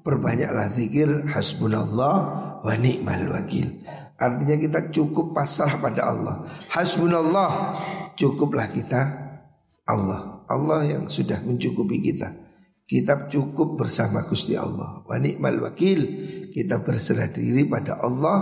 perbanyaklah 0.00 0.72
zikir 0.72 1.28
hasbunallah 1.28 2.16
wa 2.64 2.74
ni'mal 2.80 3.28
wakil. 3.28 3.76
Artinya 4.16 4.56
kita 4.56 4.80
cukup 4.88 5.36
pasrah 5.36 5.76
pada 5.82 6.08
Allah. 6.08 6.48
Hasbunallah, 6.72 7.76
cukuplah 8.16 8.68
kita 8.70 9.00
Allah. 9.88 10.44
Allah 10.48 10.80
yang 10.84 11.08
sudah 11.08 11.40
mencukupi 11.42 12.12
kita. 12.12 12.28
Kita 12.84 13.32
cukup 13.32 13.80
bersama 13.80 14.28
Gusti 14.28 14.52
Allah. 14.52 15.00
Wa 15.06 15.16
ni'mal 15.16 15.58
wakil. 15.64 16.00
Kita 16.52 16.84
berserah 16.84 17.32
diri 17.32 17.64
pada 17.64 17.96
Allah 18.02 18.38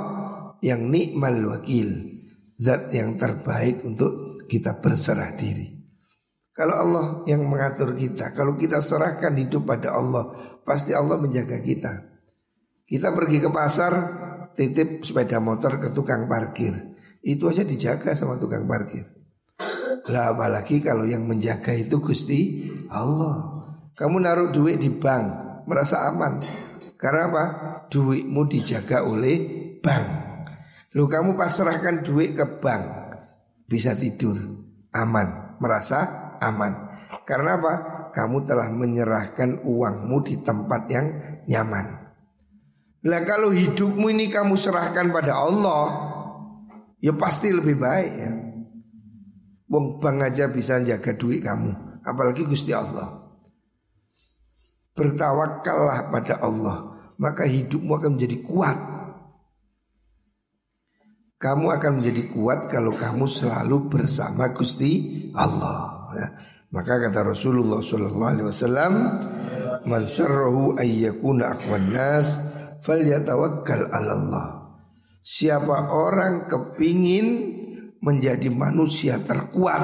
yang 0.58 0.90
nikmal 0.90 1.38
wakil. 1.54 2.18
Zat 2.60 2.92
yang 2.92 3.16
terbaik 3.16 3.86
untuk 3.86 4.44
kita 4.50 4.82
berserah 4.82 5.32
diri. 5.38 5.80
Kalau 6.50 6.76
Allah 6.76 7.06
yang 7.24 7.46
mengatur 7.46 7.96
kita, 7.96 8.36
kalau 8.36 8.58
kita 8.58 8.84
serahkan 8.84 9.32
hidup 9.32 9.64
pada 9.64 9.96
Allah, 9.96 10.28
pasti 10.60 10.92
Allah 10.92 11.16
menjaga 11.16 11.56
kita. 11.62 12.10
Kita 12.84 13.14
pergi 13.14 13.38
ke 13.40 13.48
pasar, 13.48 13.92
titip 14.58 15.06
sepeda 15.06 15.38
motor 15.40 15.78
ke 15.78 15.88
tukang 15.94 16.26
parkir. 16.28 16.74
Itu 17.22 17.48
aja 17.48 17.64
dijaga 17.64 18.12
sama 18.12 18.36
tukang 18.36 18.66
parkir. 18.66 19.19
Lah 20.08 20.32
apalagi 20.32 20.80
kalau 20.80 21.04
yang 21.04 21.28
menjaga 21.28 21.76
itu 21.76 22.00
Gusti 22.00 22.70
Allah. 22.88 23.60
Kamu 23.92 24.16
naruh 24.16 24.48
duit 24.48 24.80
di 24.80 24.88
bank, 24.88 25.24
merasa 25.68 26.08
aman. 26.08 26.40
Karena 26.96 27.28
apa? 27.28 27.44
Duitmu 27.92 28.48
dijaga 28.48 29.04
oleh 29.04 29.36
bank. 29.84 30.06
Lu 30.96 31.04
kamu 31.04 31.36
pasrahkan 31.36 32.00
duit 32.00 32.32
ke 32.32 32.60
bank, 32.64 32.84
bisa 33.68 33.92
tidur, 33.92 34.40
aman, 34.90 35.60
merasa 35.60 36.32
aman. 36.40 36.88
Karena 37.28 37.60
apa? 37.60 37.74
Kamu 38.10 38.42
telah 38.42 38.66
menyerahkan 38.72 39.62
uangmu 39.62 40.16
di 40.26 40.42
tempat 40.42 40.82
yang 40.90 41.06
nyaman. 41.46 41.86
Lah 43.06 43.22
kalau 43.24 43.54
hidupmu 43.54 44.10
ini 44.12 44.28
kamu 44.28 44.58
serahkan 44.58 45.08
pada 45.14 45.38
Allah, 45.38 45.84
ya 46.98 47.14
pasti 47.14 47.54
lebih 47.54 47.78
baik 47.78 48.12
ya. 48.18 48.49
Wong 49.70 50.02
bang 50.02 50.18
aja 50.26 50.50
bisa 50.50 50.82
jaga 50.82 51.14
duit 51.14 51.46
kamu, 51.46 52.02
apalagi 52.02 52.42
Gusti 52.42 52.74
Allah. 52.74 53.22
Bertawakallah 54.98 56.10
pada 56.10 56.42
Allah, 56.42 56.98
maka 57.22 57.46
hidupmu 57.46 57.94
akan 57.94 58.18
menjadi 58.18 58.42
kuat. 58.42 58.78
Kamu 61.40 61.66
akan 61.70 62.02
menjadi 62.02 62.22
kuat 62.34 62.68
kalau 62.68 62.92
kamu 62.92 63.24
selalu 63.30 63.76
bersama 63.88 64.50
Gusti 64.52 65.30
Allah. 65.38 66.10
Ya. 66.18 66.28
Maka 66.74 67.00
kata 67.06 67.22
Rasulullah 67.24 67.80
Sallallahu 67.80 68.30
Alaihi 68.34 68.46
"Man 69.86 70.02
ayyakuna 70.76 71.56
akwan 71.56 71.94
nas." 71.94 72.50
falyatawakkal 72.80 73.92
Allah. 73.92 74.46
Siapa 75.20 75.92
orang 75.92 76.48
kepingin 76.48 77.59
menjadi 78.00 78.48
manusia 78.48 79.20
terkuat. 79.20 79.82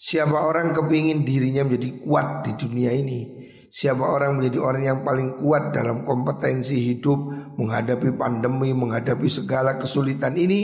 Siapa 0.00 0.36
orang 0.48 0.72
kepingin 0.72 1.28
dirinya 1.28 1.64
menjadi 1.64 2.00
kuat 2.00 2.48
di 2.48 2.52
dunia 2.56 2.92
ini? 2.96 3.40
Siapa 3.70 4.02
orang 4.02 4.40
menjadi 4.40 4.58
orang 4.58 4.82
yang 4.82 4.98
paling 5.06 5.38
kuat 5.38 5.70
dalam 5.70 6.02
kompetensi 6.02 6.74
hidup 6.90 7.40
Menghadapi 7.60 8.16
pandemi, 8.16 8.72
menghadapi 8.72 9.28
segala 9.28 9.76
kesulitan 9.76 10.32
ini? 10.40 10.60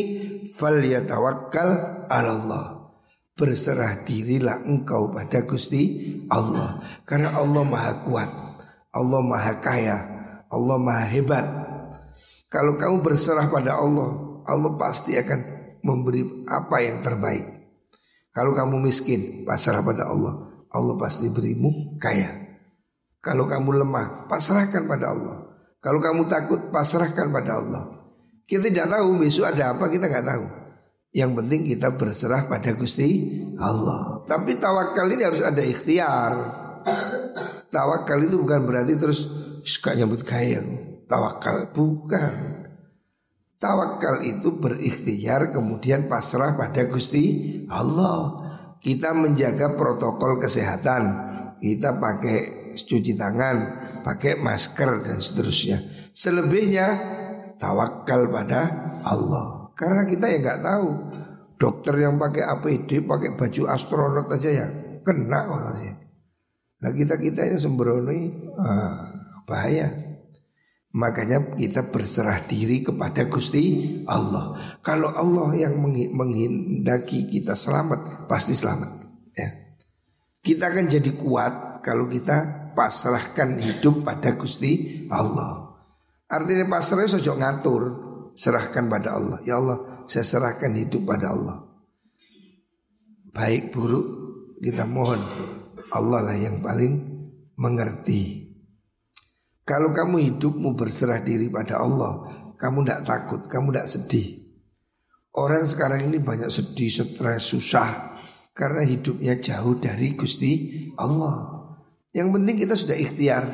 Falyatawakkal 0.48 2.08
Allah 2.08 2.96
Berserah 3.36 4.00
dirilah 4.00 4.64
engkau 4.64 5.12
pada 5.12 5.44
Gusti 5.44 6.16
Allah. 6.32 6.80
Karena 7.04 7.36
Allah 7.36 7.62
maha 7.68 7.92
kuat 8.08 8.30
Allah 8.96 9.20
maha 9.20 9.60
kaya 9.60 9.96
Allah 10.48 10.80
maha 10.80 11.04
hebat. 11.12 11.44
Kalau 12.48 12.80
kamu 12.80 13.04
berserah 13.04 13.52
pada 13.52 13.76
Allah 13.76 14.40
Allah 14.48 14.72
pasti 14.80 15.20
akan 15.20 15.55
memberi 15.86 16.42
apa 16.50 16.82
yang 16.82 16.98
terbaik. 17.06 17.46
Kalau 18.34 18.52
kamu 18.52 18.82
miskin 18.82 19.46
pasrah 19.46 19.80
pada 19.86 20.10
Allah. 20.10 20.66
Allah 20.74 20.94
pasti 20.98 21.30
berimu 21.30 21.96
kaya. 22.02 22.28
Kalau 23.22 23.46
kamu 23.46 23.86
lemah 23.86 24.26
pasrahkan 24.26 24.84
pada 24.84 25.14
Allah. 25.14 25.36
Kalau 25.80 26.02
kamu 26.02 26.26
takut 26.26 26.60
pasrahkan 26.74 27.30
pada 27.30 27.62
Allah. 27.62 27.82
Kita 28.44 28.66
tidak 28.66 28.90
tahu 28.90 29.22
besok 29.22 29.46
ada 29.54 29.72
apa 29.72 29.86
kita 29.86 30.10
nggak 30.10 30.26
tahu. 30.26 30.44
Yang 31.16 31.30
penting 31.38 31.60
kita 31.70 31.88
berserah 31.94 32.44
pada 32.44 32.74
Gusti 32.74 33.08
Allah. 33.56 34.26
Tapi 34.28 34.58
tawakal 34.58 35.08
ini 35.08 35.22
harus 35.24 35.40
ada 35.40 35.62
ikhtiar. 35.64 36.34
Tawakal 37.72 38.26
itu 38.26 38.36
bukan 38.36 38.68
berarti 38.68 39.00
terus 39.00 39.24
suka 39.64 39.96
nyambut 39.96 40.22
gaya 40.22 40.62
tawakal 41.10 41.70
bukan 41.70 42.55
tawakal 43.56 44.22
itu 44.22 44.56
berikhtiar 44.56 45.52
kemudian 45.52 46.08
pasrah 46.08 46.56
pada 46.56 46.86
Gusti 46.88 47.64
Allah. 47.68 48.44
Kita 48.80 49.16
menjaga 49.16 49.74
protokol 49.74 50.38
kesehatan. 50.38 51.02
Kita 51.58 51.96
pakai 51.96 52.38
cuci 52.76 53.16
tangan 53.16 53.56
pakai 54.04 54.38
masker 54.38 55.02
dan 55.02 55.18
seterusnya. 55.18 55.82
Selebihnya 56.12 56.88
tawakal 57.56 58.28
pada 58.28 58.94
Allah. 59.02 59.72
Karena 59.74 60.04
kita 60.04 60.28
ya 60.28 60.38
nggak 60.40 60.62
tahu 60.62 60.88
dokter 61.56 62.04
yang 62.04 62.20
pakai 62.20 62.44
APD 62.44 63.04
pakai 63.04 63.34
baju 63.34 63.62
astronot 63.72 64.28
aja 64.28 64.50
ya 64.52 64.66
kena 65.00 65.40
Nah 66.76 66.90
kita 66.92 67.16
kita 67.16 67.48
ini 67.48 67.58
sembrono 67.58 68.12
ah, 68.60 69.10
bahaya. 69.48 70.05
Makanya 70.96 71.52
kita 71.52 71.92
berserah 71.92 72.40
diri 72.48 72.80
kepada 72.80 73.28
Gusti 73.28 73.84
Allah. 74.08 74.80
Kalau 74.80 75.12
Allah 75.12 75.52
yang 75.52 75.76
menghendaki 76.16 77.28
kita 77.28 77.52
selamat, 77.52 78.24
pasti 78.24 78.56
selamat. 78.56 79.04
Ya. 79.36 79.76
Kita 80.40 80.72
akan 80.72 80.88
jadi 80.88 81.12
kuat 81.12 81.84
kalau 81.84 82.08
kita 82.08 82.72
pasrahkan 82.72 83.60
hidup 83.60 84.08
pada 84.08 84.40
Gusti 84.40 85.04
Allah. 85.12 85.76
Artinya 86.32 86.64
pasrah 86.64 87.04
itu 87.04 87.20
ngatur, 87.20 87.82
serahkan 88.32 88.88
pada 88.88 89.20
Allah. 89.20 89.38
Ya 89.44 89.60
Allah, 89.60 90.08
saya 90.08 90.24
serahkan 90.24 90.72
hidup 90.80 91.04
pada 91.04 91.28
Allah. 91.28 91.60
Baik 93.36 93.68
buruk 93.76 94.06
kita 94.64 94.88
mohon 94.88 95.20
Allah 95.92 96.32
lah 96.32 96.36
yang 96.40 96.64
paling 96.64 97.04
mengerti. 97.60 98.45
Kalau 99.66 99.90
kamu 99.90 100.22
hidupmu 100.30 100.78
berserah 100.78 101.26
diri 101.26 101.50
pada 101.50 101.82
Allah, 101.82 102.22
kamu 102.54 102.86
tidak 102.86 103.02
takut, 103.02 103.40
kamu 103.50 103.74
tidak 103.74 103.88
sedih. 103.90 104.28
Orang 105.34 105.66
sekarang 105.66 106.06
ini 106.06 106.22
banyak 106.22 106.48
sedih, 106.48 106.88
stres, 106.88 107.50
susah 107.50 108.14
karena 108.56 108.86
hidupnya 108.86 109.36
jauh 109.42 109.76
dari 109.76 110.16
Gusti 110.16 110.52
Allah. 110.96 111.66
Yang 112.16 112.28
penting 112.32 112.56
kita 112.56 112.74
sudah 112.78 112.96
ikhtiar 112.96 113.44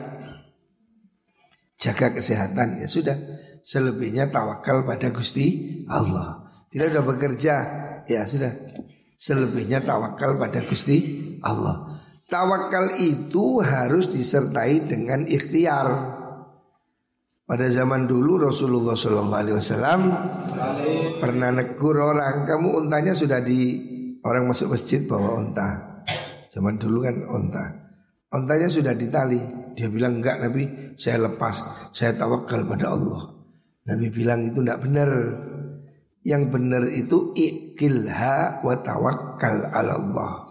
jaga 1.81 2.15
kesehatan 2.15 2.79
ya 2.79 2.87
sudah. 2.87 3.19
Selebihnya 3.63 4.31
tawakal 4.31 4.87
pada 4.87 5.11
Gusti 5.11 5.81
Allah. 5.91 6.51
Tidak 6.71 6.93
sudah 6.95 7.05
bekerja 7.09 7.55
ya 8.07 8.23
sudah. 8.29 8.53
Selebihnya 9.19 9.83
tawakal 9.83 10.39
pada 10.39 10.63
Gusti 10.63 10.99
Allah. 11.43 11.92
Tawakal 12.33 12.97
itu 12.97 13.61
harus 13.61 14.09
disertai 14.09 14.89
dengan 14.89 15.29
ikhtiar. 15.29 16.17
Pada 17.45 17.69
zaman 17.69 18.09
dulu 18.09 18.41
Rasulullah 18.49 18.97
Shallallahu 18.97 19.37
Alaihi 19.45 19.57
Wasallam 19.61 20.01
pernah 21.21 21.53
negur 21.53 22.01
orang, 22.01 22.49
kamu 22.49 22.89
untanya 22.89 23.13
sudah 23.13 23.45
di 23.45 23.77
orang 24.25 24.49
masuk 24.49 24.73
masjid 24.73 25.05
bawa 25.05 25.45
unta. 25.45 26.01
Zaman 26.49 26.81
dulu 26.81 27.05
kan 27.05 27.21
unta, 27.29 27.65
untanya 28.33 28.73
sudah 28.73 28.97
ditali. 28.97 29.77
Dia 29.77 29.93
bilang 29.93 30.25
enggak 30.25 30.41
Nabi, 30.41 30.97
saya 30.97 31.29
lepas, 31.29 31.61
saya 31.93 32.17
tawakal 32.17 32.65
pada 32.65 32.97
Allah. 32.97 33.29
Nabi 33.93 34.09
bilang 34.09 34.49
itu 34.49 34.65
enggak 34.65 34.81
benar. 34.81 35.11
Yang 36.25 36.45
benar 36.49 36.89
itu 36.89 37.37
ikilha 37.37 38.65
wa 38.65 38.75
tawakkal 38.81 39.69
ala 39.69 40.01
Allah 40.01 40.42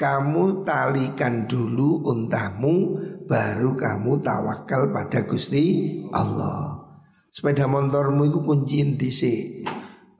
kamu 0.00 0.64
talikan 0.64 1.44
dulu 1.44 2.00
untamu 2.08 2.96
baru 3.28 3.76
kamu 3.76 4.24
tawakal 4.24 4.88
pada 4.88 5.28
Gusti 5.28 6.00
Allah. 6.08 6.88
Sepeda 7.28 7.68
motormu 7.68 8.24
itu 8.32 8.40
kunciin 8.40 8.96
DC. 8.96 9.20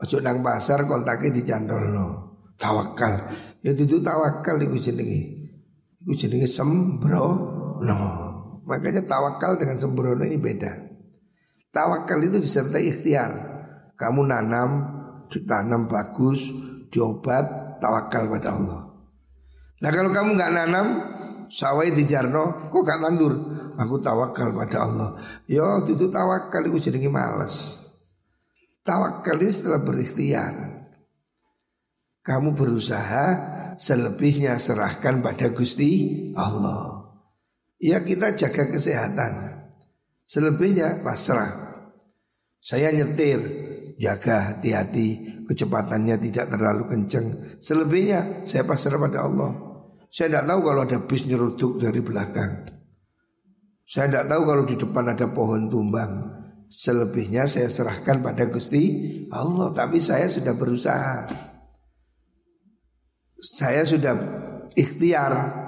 Ojo 0.05 0.21
nang 0.21 0.45
pasar 0.45 0.85
kontake 0.85 1.33
dicantolno. 1.33 2.37
Tawakal. 2.61 3.33
Ya 3.65 3.73
itu 3.73 4.05
tawakal 4.05 4.61
iku 4.61 4.77
jenenge. 4.77 5.49
Iku 6.05 6.13
jenenge 6.13 6.45
sembrono. 6.45 8.05
Makanya 8.69 9.09
tawakal 9.09 9.57
dengan 9.57 9.81
sembrono 9.81 10.29
ini 10.29 10.37
beda. 10.37 10.77
Tawakal 11.73 12.21
itu 12.29 12.37
disertai 12.37 12.85
ikhtiar. 12.85 13.33
Kamu 13.97 14.29
nanam, 14.29 14.71
tanam 15.29 15.89
bagus, 15.89 16.53
diobat, 16.93 17.81
tawakal 17.81 18.29
pada 18.29 18.53
Allah. 18.53 18.90
Nah 19.81 19.91
kalau 19.93 20.13
kamu 20.13 20.37
nggak 20.37 20.53
nanam 20.53 20.87
sawai 21.51 21.91
di 21.91 22.07
Jarno, 22.07 22.71
kok 22.71 22.85
gak 22.87 23.03
tandur? 23.03 23.35
Aku 23.81 23.97
tawakal 24.05 24.53
pada 24.53 24.85
Allah. 24.85 25.11
Yo 25.49 25.81
itu 25.89 26.13
tawakal 26.13 26.69
itu 26.69 26.93
jadi 26.93 27.09
males. 27.09 27.81
Tawakal 28.85 29.41
itu 29.41 29.65
setelah 29.65 29.81
berikhtiar. 29.81 30.55
Kamu 32.21 32.53
berusaha 32.53 33.25
selebihnya 33.81 34.61
serahkan 34.61 35.25
pada 35.25 35.49
Gusti 35.57 36.13
Allah. 36.37 37.17
Ya 37.81 38.05
kita 38.05 38.37
jaga 38.37 38.69
kesehatan. 38.69 39.65
Selebihnya 40.29 41.01
pasrah. 41.01 41.73
Saya 42.61 42.93
nyetir, 42.93 43.41
jaga 43.97 44.53
hati-hati, 44.53 45.41
kecepatannya 45.49 46.21
tidak 46.21 46.53
terlalu 46.53 46.93
kencang. 46.93 47.57
Selebihnya 47.65 48.45
saya 48.45 48.69
pasrah 48.69 49.01
pada 49.01 49.25
Allah. 49.25 49.70
Saya 50.11 50.27
tidak 50.27 50.47
tahu 50.51 50.61
kalau 50.67 50.81
ada 50.83 50.99
bis 51.07 51.23
nyeruduk 51.31 51.73
dari 51.79 52.03
belakang. 52.03 52.67
Saya 53.87 54.07
tidak 54.11 54.27
tahu 54.27 54.43
kalau 54.43 54.65
di 54.67 54.75
depan 54.79 55.05
ada 55.07 55.27
pohon 55.31 55.71
tumbang. 55.71 56.27
Selebihnya 56.71 57.51
saya 57.51 57.67
serahkan 57.67 58.23
pada 58.23 58.47
Gusti 58.47 58.83
Allah. 59.31 59.71
Tapi 59.71 59.99
saya 60.03 60.27
sudah 60.27 60.55
berusaha. 60.55 61.31
Saya 63.39 63.83
sudah 63.87 64.15
ikhtiar. 64.75 65.63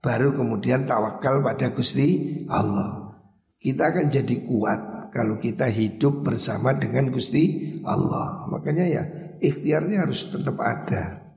Baru 0.00 0.32
kemudian 0.32 0.88
tawakal 0.88 1.44
pada 1.44 1.70
Gusti 1.70 2.42
Allah. 2.48 3.20
Kita 3.60 3.92
akan 3.92 4.08
jadi 4.08 4.36
kuat 4.48 5.12
kalau 5.12 5.36
kita 5.36 5.68
hidup 5.68 6.24
bersama 6.24 6.72
dengan 6.72 7.12
Gusti 7.12 7.76
Allah. 7.84 8.48
Makanya 8.48 8.86
ya 8.86 9.02
ikhtiarnya 9.42 10.08
harus 10.08 10.30
tetap 10.30 10.56
ada. 10.56 11.29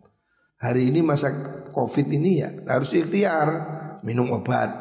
Hari 0.64 0.96
ini 0.96 1.04
masa 1.04 1.28
Covid 1.76 2.08
ini 2.08 2.40
ya 2.40 2.56
harus 2.72 2.96
ikhtiar 2.96 3.48
minum 4.08 4.32
obat, 4.32 4.72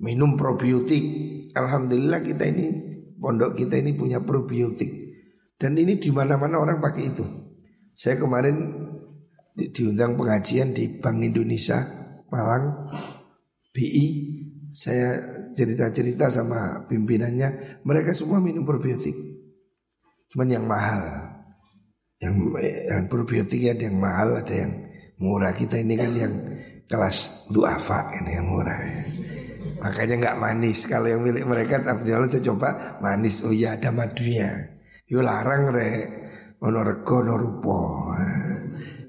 minum 0.00 0.32
probiotik. 0.32 1.04
Alhamdulillah 1.52 2.24
kita 2.24 2.48
ini 2.48 2.66
pondok 3.20 3.52
kita 3.52 3.76
ini 3.76 3.92
punya 3.92 4.24
probiotik 4.24 5.04
dan 5.60 5.76
ini 5.76 6.00
di 6.00 6.08
mana-mana 6.08 6.56
orang 6.56 6.80
pakai 6.80 7.04
itu. 7.12 7.24
Saya 7.92 8.16
kemarin 8.16 8.56
di, 9.52 9.68
diundang 9.70 10.16
pengajian 10.16 10.72
di 10.72 10.88
Bank 10.96 11.20
Indonesia 11.20 11.84
Malang 12.32 12.90
BI. 13.76 14.06
Saya 14.74 15.20
cerita-cerita 15.54 16.26
sama 16.32 16.82
pimpinannya, 16.90 17.78
mereka 17.86 18.10
semua 18.10 18.42
minum 18.42 18.66
probiotik. 18.66 19.14
Cuman 20.32 20.50
yang 20.50 20.66
mahal. 20.66 21.30
Yang, 22.18 22.34
yang 22.90 23.04
probiotik 23.06 23.70
ada 23.70 23.84
yang 23.86 24.00
mahal, 24.02 24.42
ada 24.42 24.50
yang 24.50 24.83
murah. 25.18 25.52
Kita 25.54 25.78
ini 25.78 25.94
kan 25.94 26.10
yang 26.14 26.34
kelas 26.88 27.48
duafa 27.50 28.14
ini 28.20 28.30
yang 28.36 28.46
murah. 28.50 28.78
Makanya 29.84 30.14
nggak 30.20 30.38
manis. 30.40 30.88
Kalau 30.88 31.08
yang 31.08 31.20
milik 31.20 31.44
mereka 31.44 31.80
tapi 31.84 32.08
saya 32.08 32.42
coba 32.52 32.98
manis. 33.04 33.44
Oh 33.44 33.52
iya 33.52 33.76
ada 33.76 33.92
madunya. 33.92 34.50
Yo 35.06 35.20
larang 35.20 35.70
re. 35.70 35.90
Ono 36.64 36.80
rego 36.80 37.20
ono 37.20 37.34
rupo. 37.36 37.78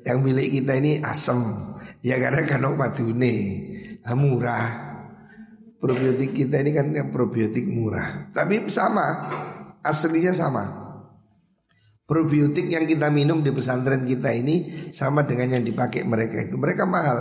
Yang 0.04 0.18
milik 0.22 0.48
kita 0.62 0.74
ini 0.78 1.00
asam. 1.00 1.74
Ya 2.06 2.20
karena 2.22 2.46
kan 2.46 2.62
madune. 2.76 3.36
Nah, 4.06 4.14
murah. 4.14 4.68
Probiotik 5.82 6.34
kita 6.34 6.62
ini 6.62 6.72
kan 6.74 6.94
yang 6.94 7.10
probiotik 7.10 7.66
murah. 7.66 8.30
Tapi 8.36 8.70
sama. 8.70 9.32
Aslinya 9.82 10.34
sama. 10.34 10.85
Probiotik 12.06 12.70
yang 12.70 12.86
kita 12.86 13.10
minum 13.10 13.42
di 13.42 13.50
pesantren 13.50 14.06
kita 14.06 14.30
ini 14.30 14.90
sama 14.94 15.26
dengan 15.26 15.58
yang 15.58 15.66
dipakai 15.66 16.06
mereka 16.06 16.46
itu. 16.46 16.54
Mereka 16.54 16.86
mahal. 16.86 17.20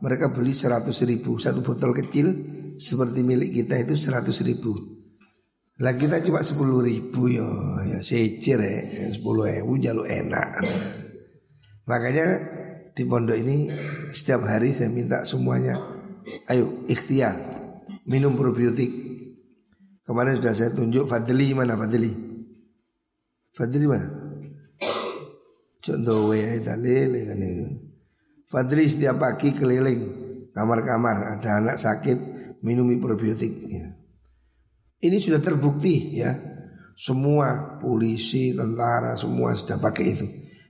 Mereka 0.00 0.32
beli 0.32 0.56
100 0.56 0.88
ribu 1.04 1.36
satu 1.36 1.60
botol 1.60 1.92
kecil 1.92 2.32
seperti 2.80 3.20
milik 3.20 3.52
kita 3.52 3.76
itu 3.84 3.94
100 3.94 4.32
ribu. 4.48 4.72
Lah 5.82 5.98
kita 5.98 6.22
cuma 6.22 6.40
10 6.40 6.58
ribu 6.84 7.26
yo, 7.26 7.48
ya 7.82 7.98
secir 8.00 8.60
ya, 8.60 9.10
10 9.12 9.18
ribu 9.18 9.72
jalur 9.82 10.06
enak. 10.06 10.62
Makanya 11.90 12.26
di 12.94 13.02
pondok 13.02 13.34
ini 13.34 13.66
setiap 14.14 14.46
hari 14.46 14.76
saya 14.76 14.92
minta 14.92 15.26
semuanya, 15.26 15.80
ayo 16.46 16.86
ikhtiar 16.86 17.34
minum 18.06 18.38
probiotik. 18.38 18.90
Kemarin 20.06 20.38
sudah 20.38 20.54
saya 20.54 20.70
tunjuk 20.70 21.06
Fadli 21.10 21.50
mana 21.54 21.74
Fadli? 21.74 22.10
Fadli 23.54 23.86
mana? 23.86 24.21
Contoh 25.82 26.30
ya 26.30 26.62
dalil 26.62 27.26
kan 27.26 27.42
itu. 27.42 27.66
Fadli 28.46 28.86
setiap 28.86 29.18
pagi 29.18 29.50
keliling 29.50 30.02
kamar-kamar 30.54 31.34
ada 31.34 31.58
anak 31.58 31.76
sakit 31.82 32.18
minumi 32.62 33.02
probiotik 33.02 33.52
ya. 33.66 33.90
Ini 35.02 35.18
sudah 35.18 35.42
terbukti 35.42 36.22
ya. 36.22 36.30
Semua 36.94 37.80
polisi, 37.82 38.54
tentara 38.54 39.18
semua 39.18 39.58
sudah 39.58 39.80
pakai 39.80 40.04
itu. 40.06 40.26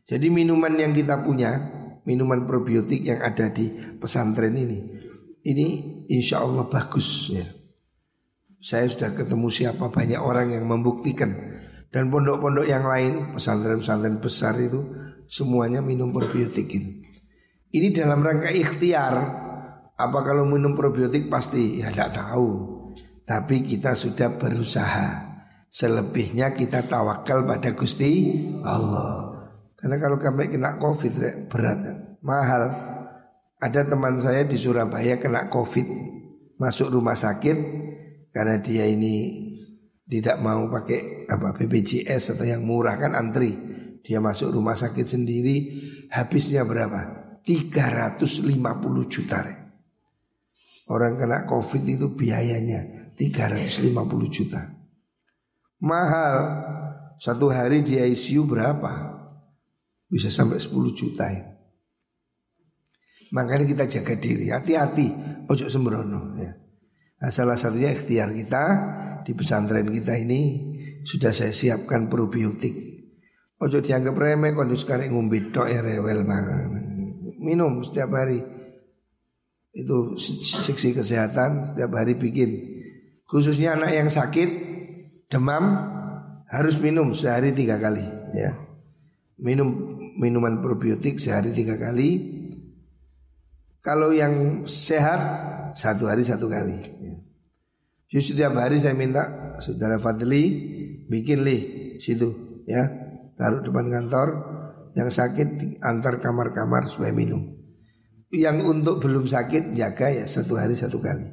Jadi 0.09 0.33
minuman 0.33 0.73
yang 0.81 0.97
kita 0.97 1.21
punya, 1.21 1.51
minuman 2.09 2.49
probiotik 2.49 3.05
yang 3.05 3.21
ada 3.21 3.53
di 3.53 3.69
pesantren 4.01 4.57
ini, 4.57 4.79
ini 5.45 5.67
insya 6.09 6.41
Allah 6.41 6.65
bagus 6.71 7.29
ya. 7.29 7.45
Saya 8.63 8.89
sudah 8.89 9.13
ketemu 9.13 9.51
siapa 9.51 9.91
banyak 9.91 10.23
orang 10.23 10.55
yang 10.55 10.65
membuktikan 10.65 11.35
dan 11.93 12.09
pondok-pondok 12.09 12.65
yang 12.65 12.87
lain, 12.89 13.37
pesantren-pesantren 13.37 14.17
besar 14.23 14.57
itu 14.57 14.81
semuanya 15.33 15.81
minum 15.81 16.13
probiotik 16.13 16.69
ini. 16.77 17.09
Ini 17.73 17.89
dalam 17.97 18.21
rangka 18.21 18.53
ikhtiar 18.53 19.15
apa 19.97 20.19
kalau 20.21 20.45
minum 20.45 20.77
probiotik 20.77 21.33
pasti 21.33 21.81
ya 21.81 21.89
tidak 21.89 22.21
tahu. 22.21 22.49
Tapi 23.25 23.65
kita 23.65 23.97
sudah 23.97 24.37
berusaha. 24.37 25.33
Selebihnya 25.73 26.53
kita 26.53 26.85
tawakal 26.85 27.49
pada 27.49 27.73
Gusti 27.73 28.29
Allah. 28.61 29.41
Karena 29.73 29.97
kalau 29.97 30.21
kami 30.21 30.53
kena 30.53 30.77
covid 30.77 31.49
berat, 31.49 31.81
mahal. 32.21 32.93
Ada 33.57 33.89
teman 33.89 34.21
saya 34.21 34.45
di 34.45 34.61
Surabaya 34.61 35.17
kena 35.17 35.49
covid, 35.49 35.87
masuk 36.61 36.93
rumah 36.93 37.17
sakit 37.17 37.57
karena 38.35 38.61
dia 38.61 38.85
ini 38.85 39.49
tidak 40.05 40.43
mau 40.45 40.69
pakai 40.69 41.31
apa 41.31 41.57
BPJS 41.57 42.37
atau 42.37 42.45
yang 42.45 42.61
murah 42.69 43.01
kan 43.01 43.17
antri. 43.17 43.72
Dia 44.03 44.19
masuk 44.19 44.51
rumah 44.51 44.75
sakit 44.75 45.07
sendiri, 45.07 45.57
habisnya 46.11 46.67
berapa? 46.67 47.23
350 47.43 48.51
juta. 49.07 49.39
Orang 50.91 51.19
kena 51.19 51.47
covid 51.47 51.83
itu 51.87 52.11
biayanya 52.11 53.11
350 53.15 53.95
juta. 54.31 54.61
Mahal. 55.83 56.37
Satu 57.23 57.55
hari 57.55 57.87
di 57.87 57.99
ICU 57.99 58.43
berapa? 58.43 58.91
Bisa 60.11 60.27
sampai 60.27 60.59
10 60.59 60.75
juta 60.91 61.31
ya. 61.31 61.47
Makanya 63.31 63.65
kita 63.65 63.85
jaga 63.87 64.15
diri. 64.19 64.51
Hati-hati. 64.51 65.07
Ojo 65.47 65.71
sembrono 65.71 66.35
ya. 66.39 66.51
Nah, 67.23 67.31
Salah 67.31 67.55
satunya 67.55 67.95
ikhtiar 67.95 68.35
kita 68.35 68.65
Di 69.23 69.35
pesantren 69.35 69.87
kita 69.91 70.19
ini 70.19 70.59
Sudah 71.07 71.31
saya 71.31 71.55
siapkan 71.55 72.11
probiotik 72.11 72.92
Ojo 73.63 73.79
dianggap 73.79 74.19
remeh 74.19 74.59
Kalau 74.59 74.75
sekarang 74.75 75.15
ngombe 75.15 75.55
dok 75.55 75.71
ya 75.71 75.79
rewel 75.79 76.27
banget 76.27 76.83
Minum 77.39 77.87
setiap 77.87 78.11
hari 78.11 78.43
itu 79.73 80.21
seksi 80.21 80.93
kesehatan 80.93 81.73
setiap 81.73 81.97
hari 81.97 82.21
bikin. 82.21 82.51
Khususnya 83.25 83.73
anak 83.73 83.97
yang 83.97 84.09
sakit 84.13 84.51
demam 85.33 85.65
harus 86.53 86.77
minum 86.77 87.17
sehari 87.17 87.57
tiga 87.57 87.81
kali 87.81 88.05
ya. 88.37 88.53
Minum 89.41 89.97
minuman 90.21 90.61
probiotik 90.61 91.17
sehari 91.17 91.57
tiga 91.57 91.81
kali. 91.81 92.41
Kalau 93.81 94.13
yang 94.13 94.69
sehat 94.69 95.21
satu 95.75 96.07
hari 96.07 96.23
satu 96.23 96.47
kali. 96.53 96.77
Ya. 98.13 98.21
Setiap 98.21 98.53
hari 98.61 98.77
saya 98.77 98.93
minta 98.93 99.57
saudara 99.65 99.97
Fadli 99.97 100.45
bikin 101.09 101.49
li 101.49 101.59
situ 101.97 102.61
ya 102.69 103.02
taruh 103.43 103.61
depan 103.67 103.91
kantor 103.91 104.29
yang 104.95 105.11
sakit 105.11 105.83
antar 105.83 106.23
kamar-kamar 106.23 106.87
supaya 106.87 107.11
minum. 107.11 107.59
Yang 108.31 108.71
untuk 108.71 109.03
belum 109.03 109.27
sakit 109.27 109.75
jaga 109.75 110.09
ya 110.15 110.25
satu 110.31 110.55
hari 110.55 110.79
satu 110.79 111.03
kali. 111.03 111.27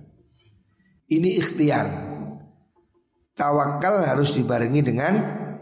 Ini 1.14 1.30
ikhtiar. 1.38 1.88
Tawakal 3.38 4.04
harus 4.04 4.36
dibarengi 4.36 4.82
dengan 4.84 5.14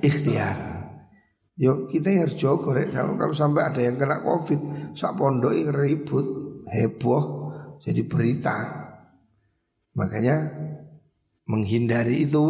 ikhtiar. 0.01 0.55
Yuk 1.57 1.89
kita 1.89 2.13
harus 2.13 2.37
korek 2.37 2.93
kalau, 2.93 3.17
kalau 3.17 3.33
sampai 3.33 3.69
ada 3.69 3.81
yang 3.81 3.97
kena 3.97 4.21
covid, 4.21 4.93
sak 4.93 5.17
pondok 5.17 5.53
ribut, 5.73 6.25
heboh, 6.69 7.23
jadi 7.81 8.01
berita. 8.05 8.55
Makanya 9.97 10.53
menghindari 11.49 12.29
itu 12.29 12.45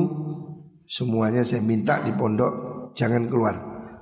semuanya 0.88 1.44
saya 1.48 1.64
minta 1.64 2.04
di 2.04 2.12
pondok 2.16 2.92
jangan 2.96 3.28
keluar. 3.32 3.56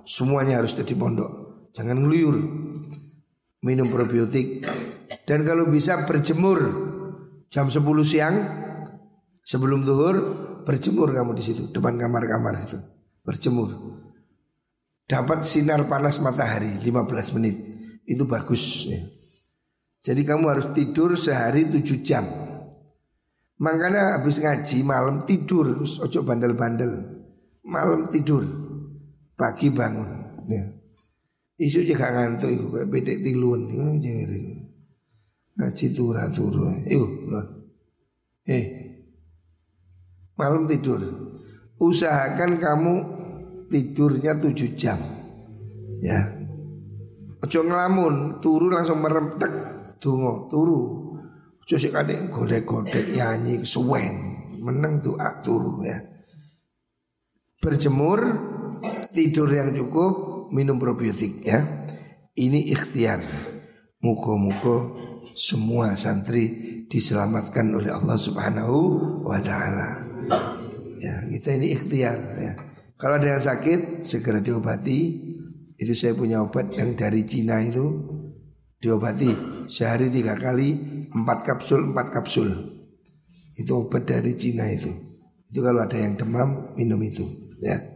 Semuanya 0.05 0.61
harus 0.61 0.77
di 0.77 0.95
pondok, 0.95 1.73
jangan 1.73 1.97
ngeluyur. 2.05 2.37
Minum 3.65 3.89
probiotik. 3.89 4.61
Dan 5.25 5.41
kalau 5.41 5.65
bisa 5.65 6.05
berjemur 6.05 6.61
jam 7.49 7.65
10 7.73 7.81
siang 8.05 8.35
sebelum 9.41 9.81
zuhur 9.81 10.15
berjemur 10.61 11.09
kamu 11.09 11.33
di 11.33 11.41
situ 11.41 11.73
depan 11.73 11.97
kamar-kamar 11.97 12.61
itu 12.61 12.77
berjemur. 13.25 13.73
Dapat 15.05 15.45
sinar 15.45 15.85
panas 15.89 16.21
matahari 16.21 16.77
15 16.77 17.35
menit. 17.37 17.57
Itu 18.05 18.29
bagus 18.29 18.85
ya. 18.85 19.01
Jadi 20.05 20.21
kamu 20.21 20.45
harus 20.45 20.67
tidur 20.77 21.17
sehari 21.17 21.65
tujuh 21.65 22.05
jam. 22.05 22.25
Makanya 23.57 24.21
habis 24.21 24.37
ngaji 24.37 24.85
malam 24.85 25.25
tidur, 25.25 25.81
ojo 25.81 26.19
bandel-bandel. 26.21 27.01
Malam 27.65 28.13
tidur, 28.13 28.45
pagi 29.35 29.71
bangun. 29.71 30.09
Ya. 30.47 30.63
Isu 31.55 31.87
juga 31.87 32.11
ngantuk 32.11 32.51
iku 32.51 32.65
kayak 32.75 32.89
bedek 32.91 33.17
tilun 33.23 33.71
Ngaji 35.55 35.85
turah 35.95 36.27
turun. 36.31 36.83
Iku 36.83 37.07
Eh. 38.45 38.65
Malam 40.35 40.67
tidur. 40.67 40.99
Usahakan 41.79 42.59
kamu 42.59 42.95
tidurnya 43.71 44.35
tujuh 44.35 44.75
jam. 44.75 44.99
Ya. 46.03 46.35
Ojo 47.39 47.59
ngelamun, 47.61 48.43
turu 48.43 48.67
langsung 48.67 48.99
merem 48.99 49.39
tek 49.39 49.51
donga 50.03 50.49
turu. 50.51 51.13
Ojo 51.63 51.75
sik 51.79 51.95
kadek 51.95 52.29
godek-godek 52.29 53.15
nyanyi 53.15 53.63
suwen. 53.63 54.43
Meneng 54.59 54.99
doa 54.99 55.39
turu 55.39 55.81
ya. 55.85 55.99
Berjemur, 57.61 58.21
tidur 59.15 59.47
yang 59.47 59.71
cukup, 59.71 60.51
minum 60.51 60.75
probiotik 60.75 61.41
ya. 61.41 61.63
Ini 62.35 62.75
ikhtiar. 62.75 63.23
Muka-muka 64.03 64.91
semua 65.33 65.97
santri 65.97 66.51
diselamatkan 66.91 67.73
oleh 67.73 67.89
Allah 67.89 68.19
Subhanahu 68.19 68.77
wa 69.25 69.39
taala. 69.39 70.03
Ya, 70.99 71.25
kita 71.31 71.55
ini 71.57 71.73
ikhtiar 71.73 72.17
ya. 72.37 72.53
Kalau 72.95 73.15
ada 73.19 73.35
yang 73.35 73.43
sakit 73.43 74.03
segera 74.03 74.43
diobati. 74.43 75.31
Itu 75.75 75.91
saya 75.91 76.15
punya 76.15 76.39
obat 76.39 76.71
yang 76.71 76.95
dari 76.95 77.27
Cina 77.27 77.59
itu 77.59 77.83
diobati 78.79 79.27
sehari 79.67 80.07
tiga 80.07 80.39
kali 80.39 80.71
empat 81.11 81.43
kapsul 81.43 81.91
empat 81.91 82.15
kapsul. 82.15 82.47
Itu 83.59 83.83
obat 83.83 84.07
dari 84.07 84.39
Cina 84.39 84.71
itu. 84.71 84.87
Itu 85.51 85.59
kalau 85.59 85.83
ada 85.83 85.99
yang 85.99 86.15
demam 86.15 86.71
minum 86.79 87.03
itu 87.03 87.27
ya. 87.59 87.94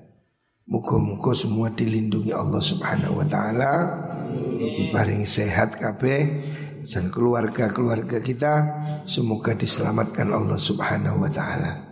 Muka-muka 0.70 1.34
semua 1.34 1.74
dilindungi 1.74 2.30
Allah 2.30 2.62
Subhanahu 2.62 3.18
wa 3.18 3.26
taala, 3.26 3.74
diparingi 4.54 5.26
sehat 5.26 5.82
kabeh 5.82 6.22
dan 6.86 7.10
keluarga-keluarga 7.10 8.22
kita 8.22 8.54
semoga 9.10 9.58
diselamatkan 9.58 10.30
Allah 10.30 10.62
Subhanahu 10.62 11.26
wa 11.26 11.32
taala. 11.34 11.89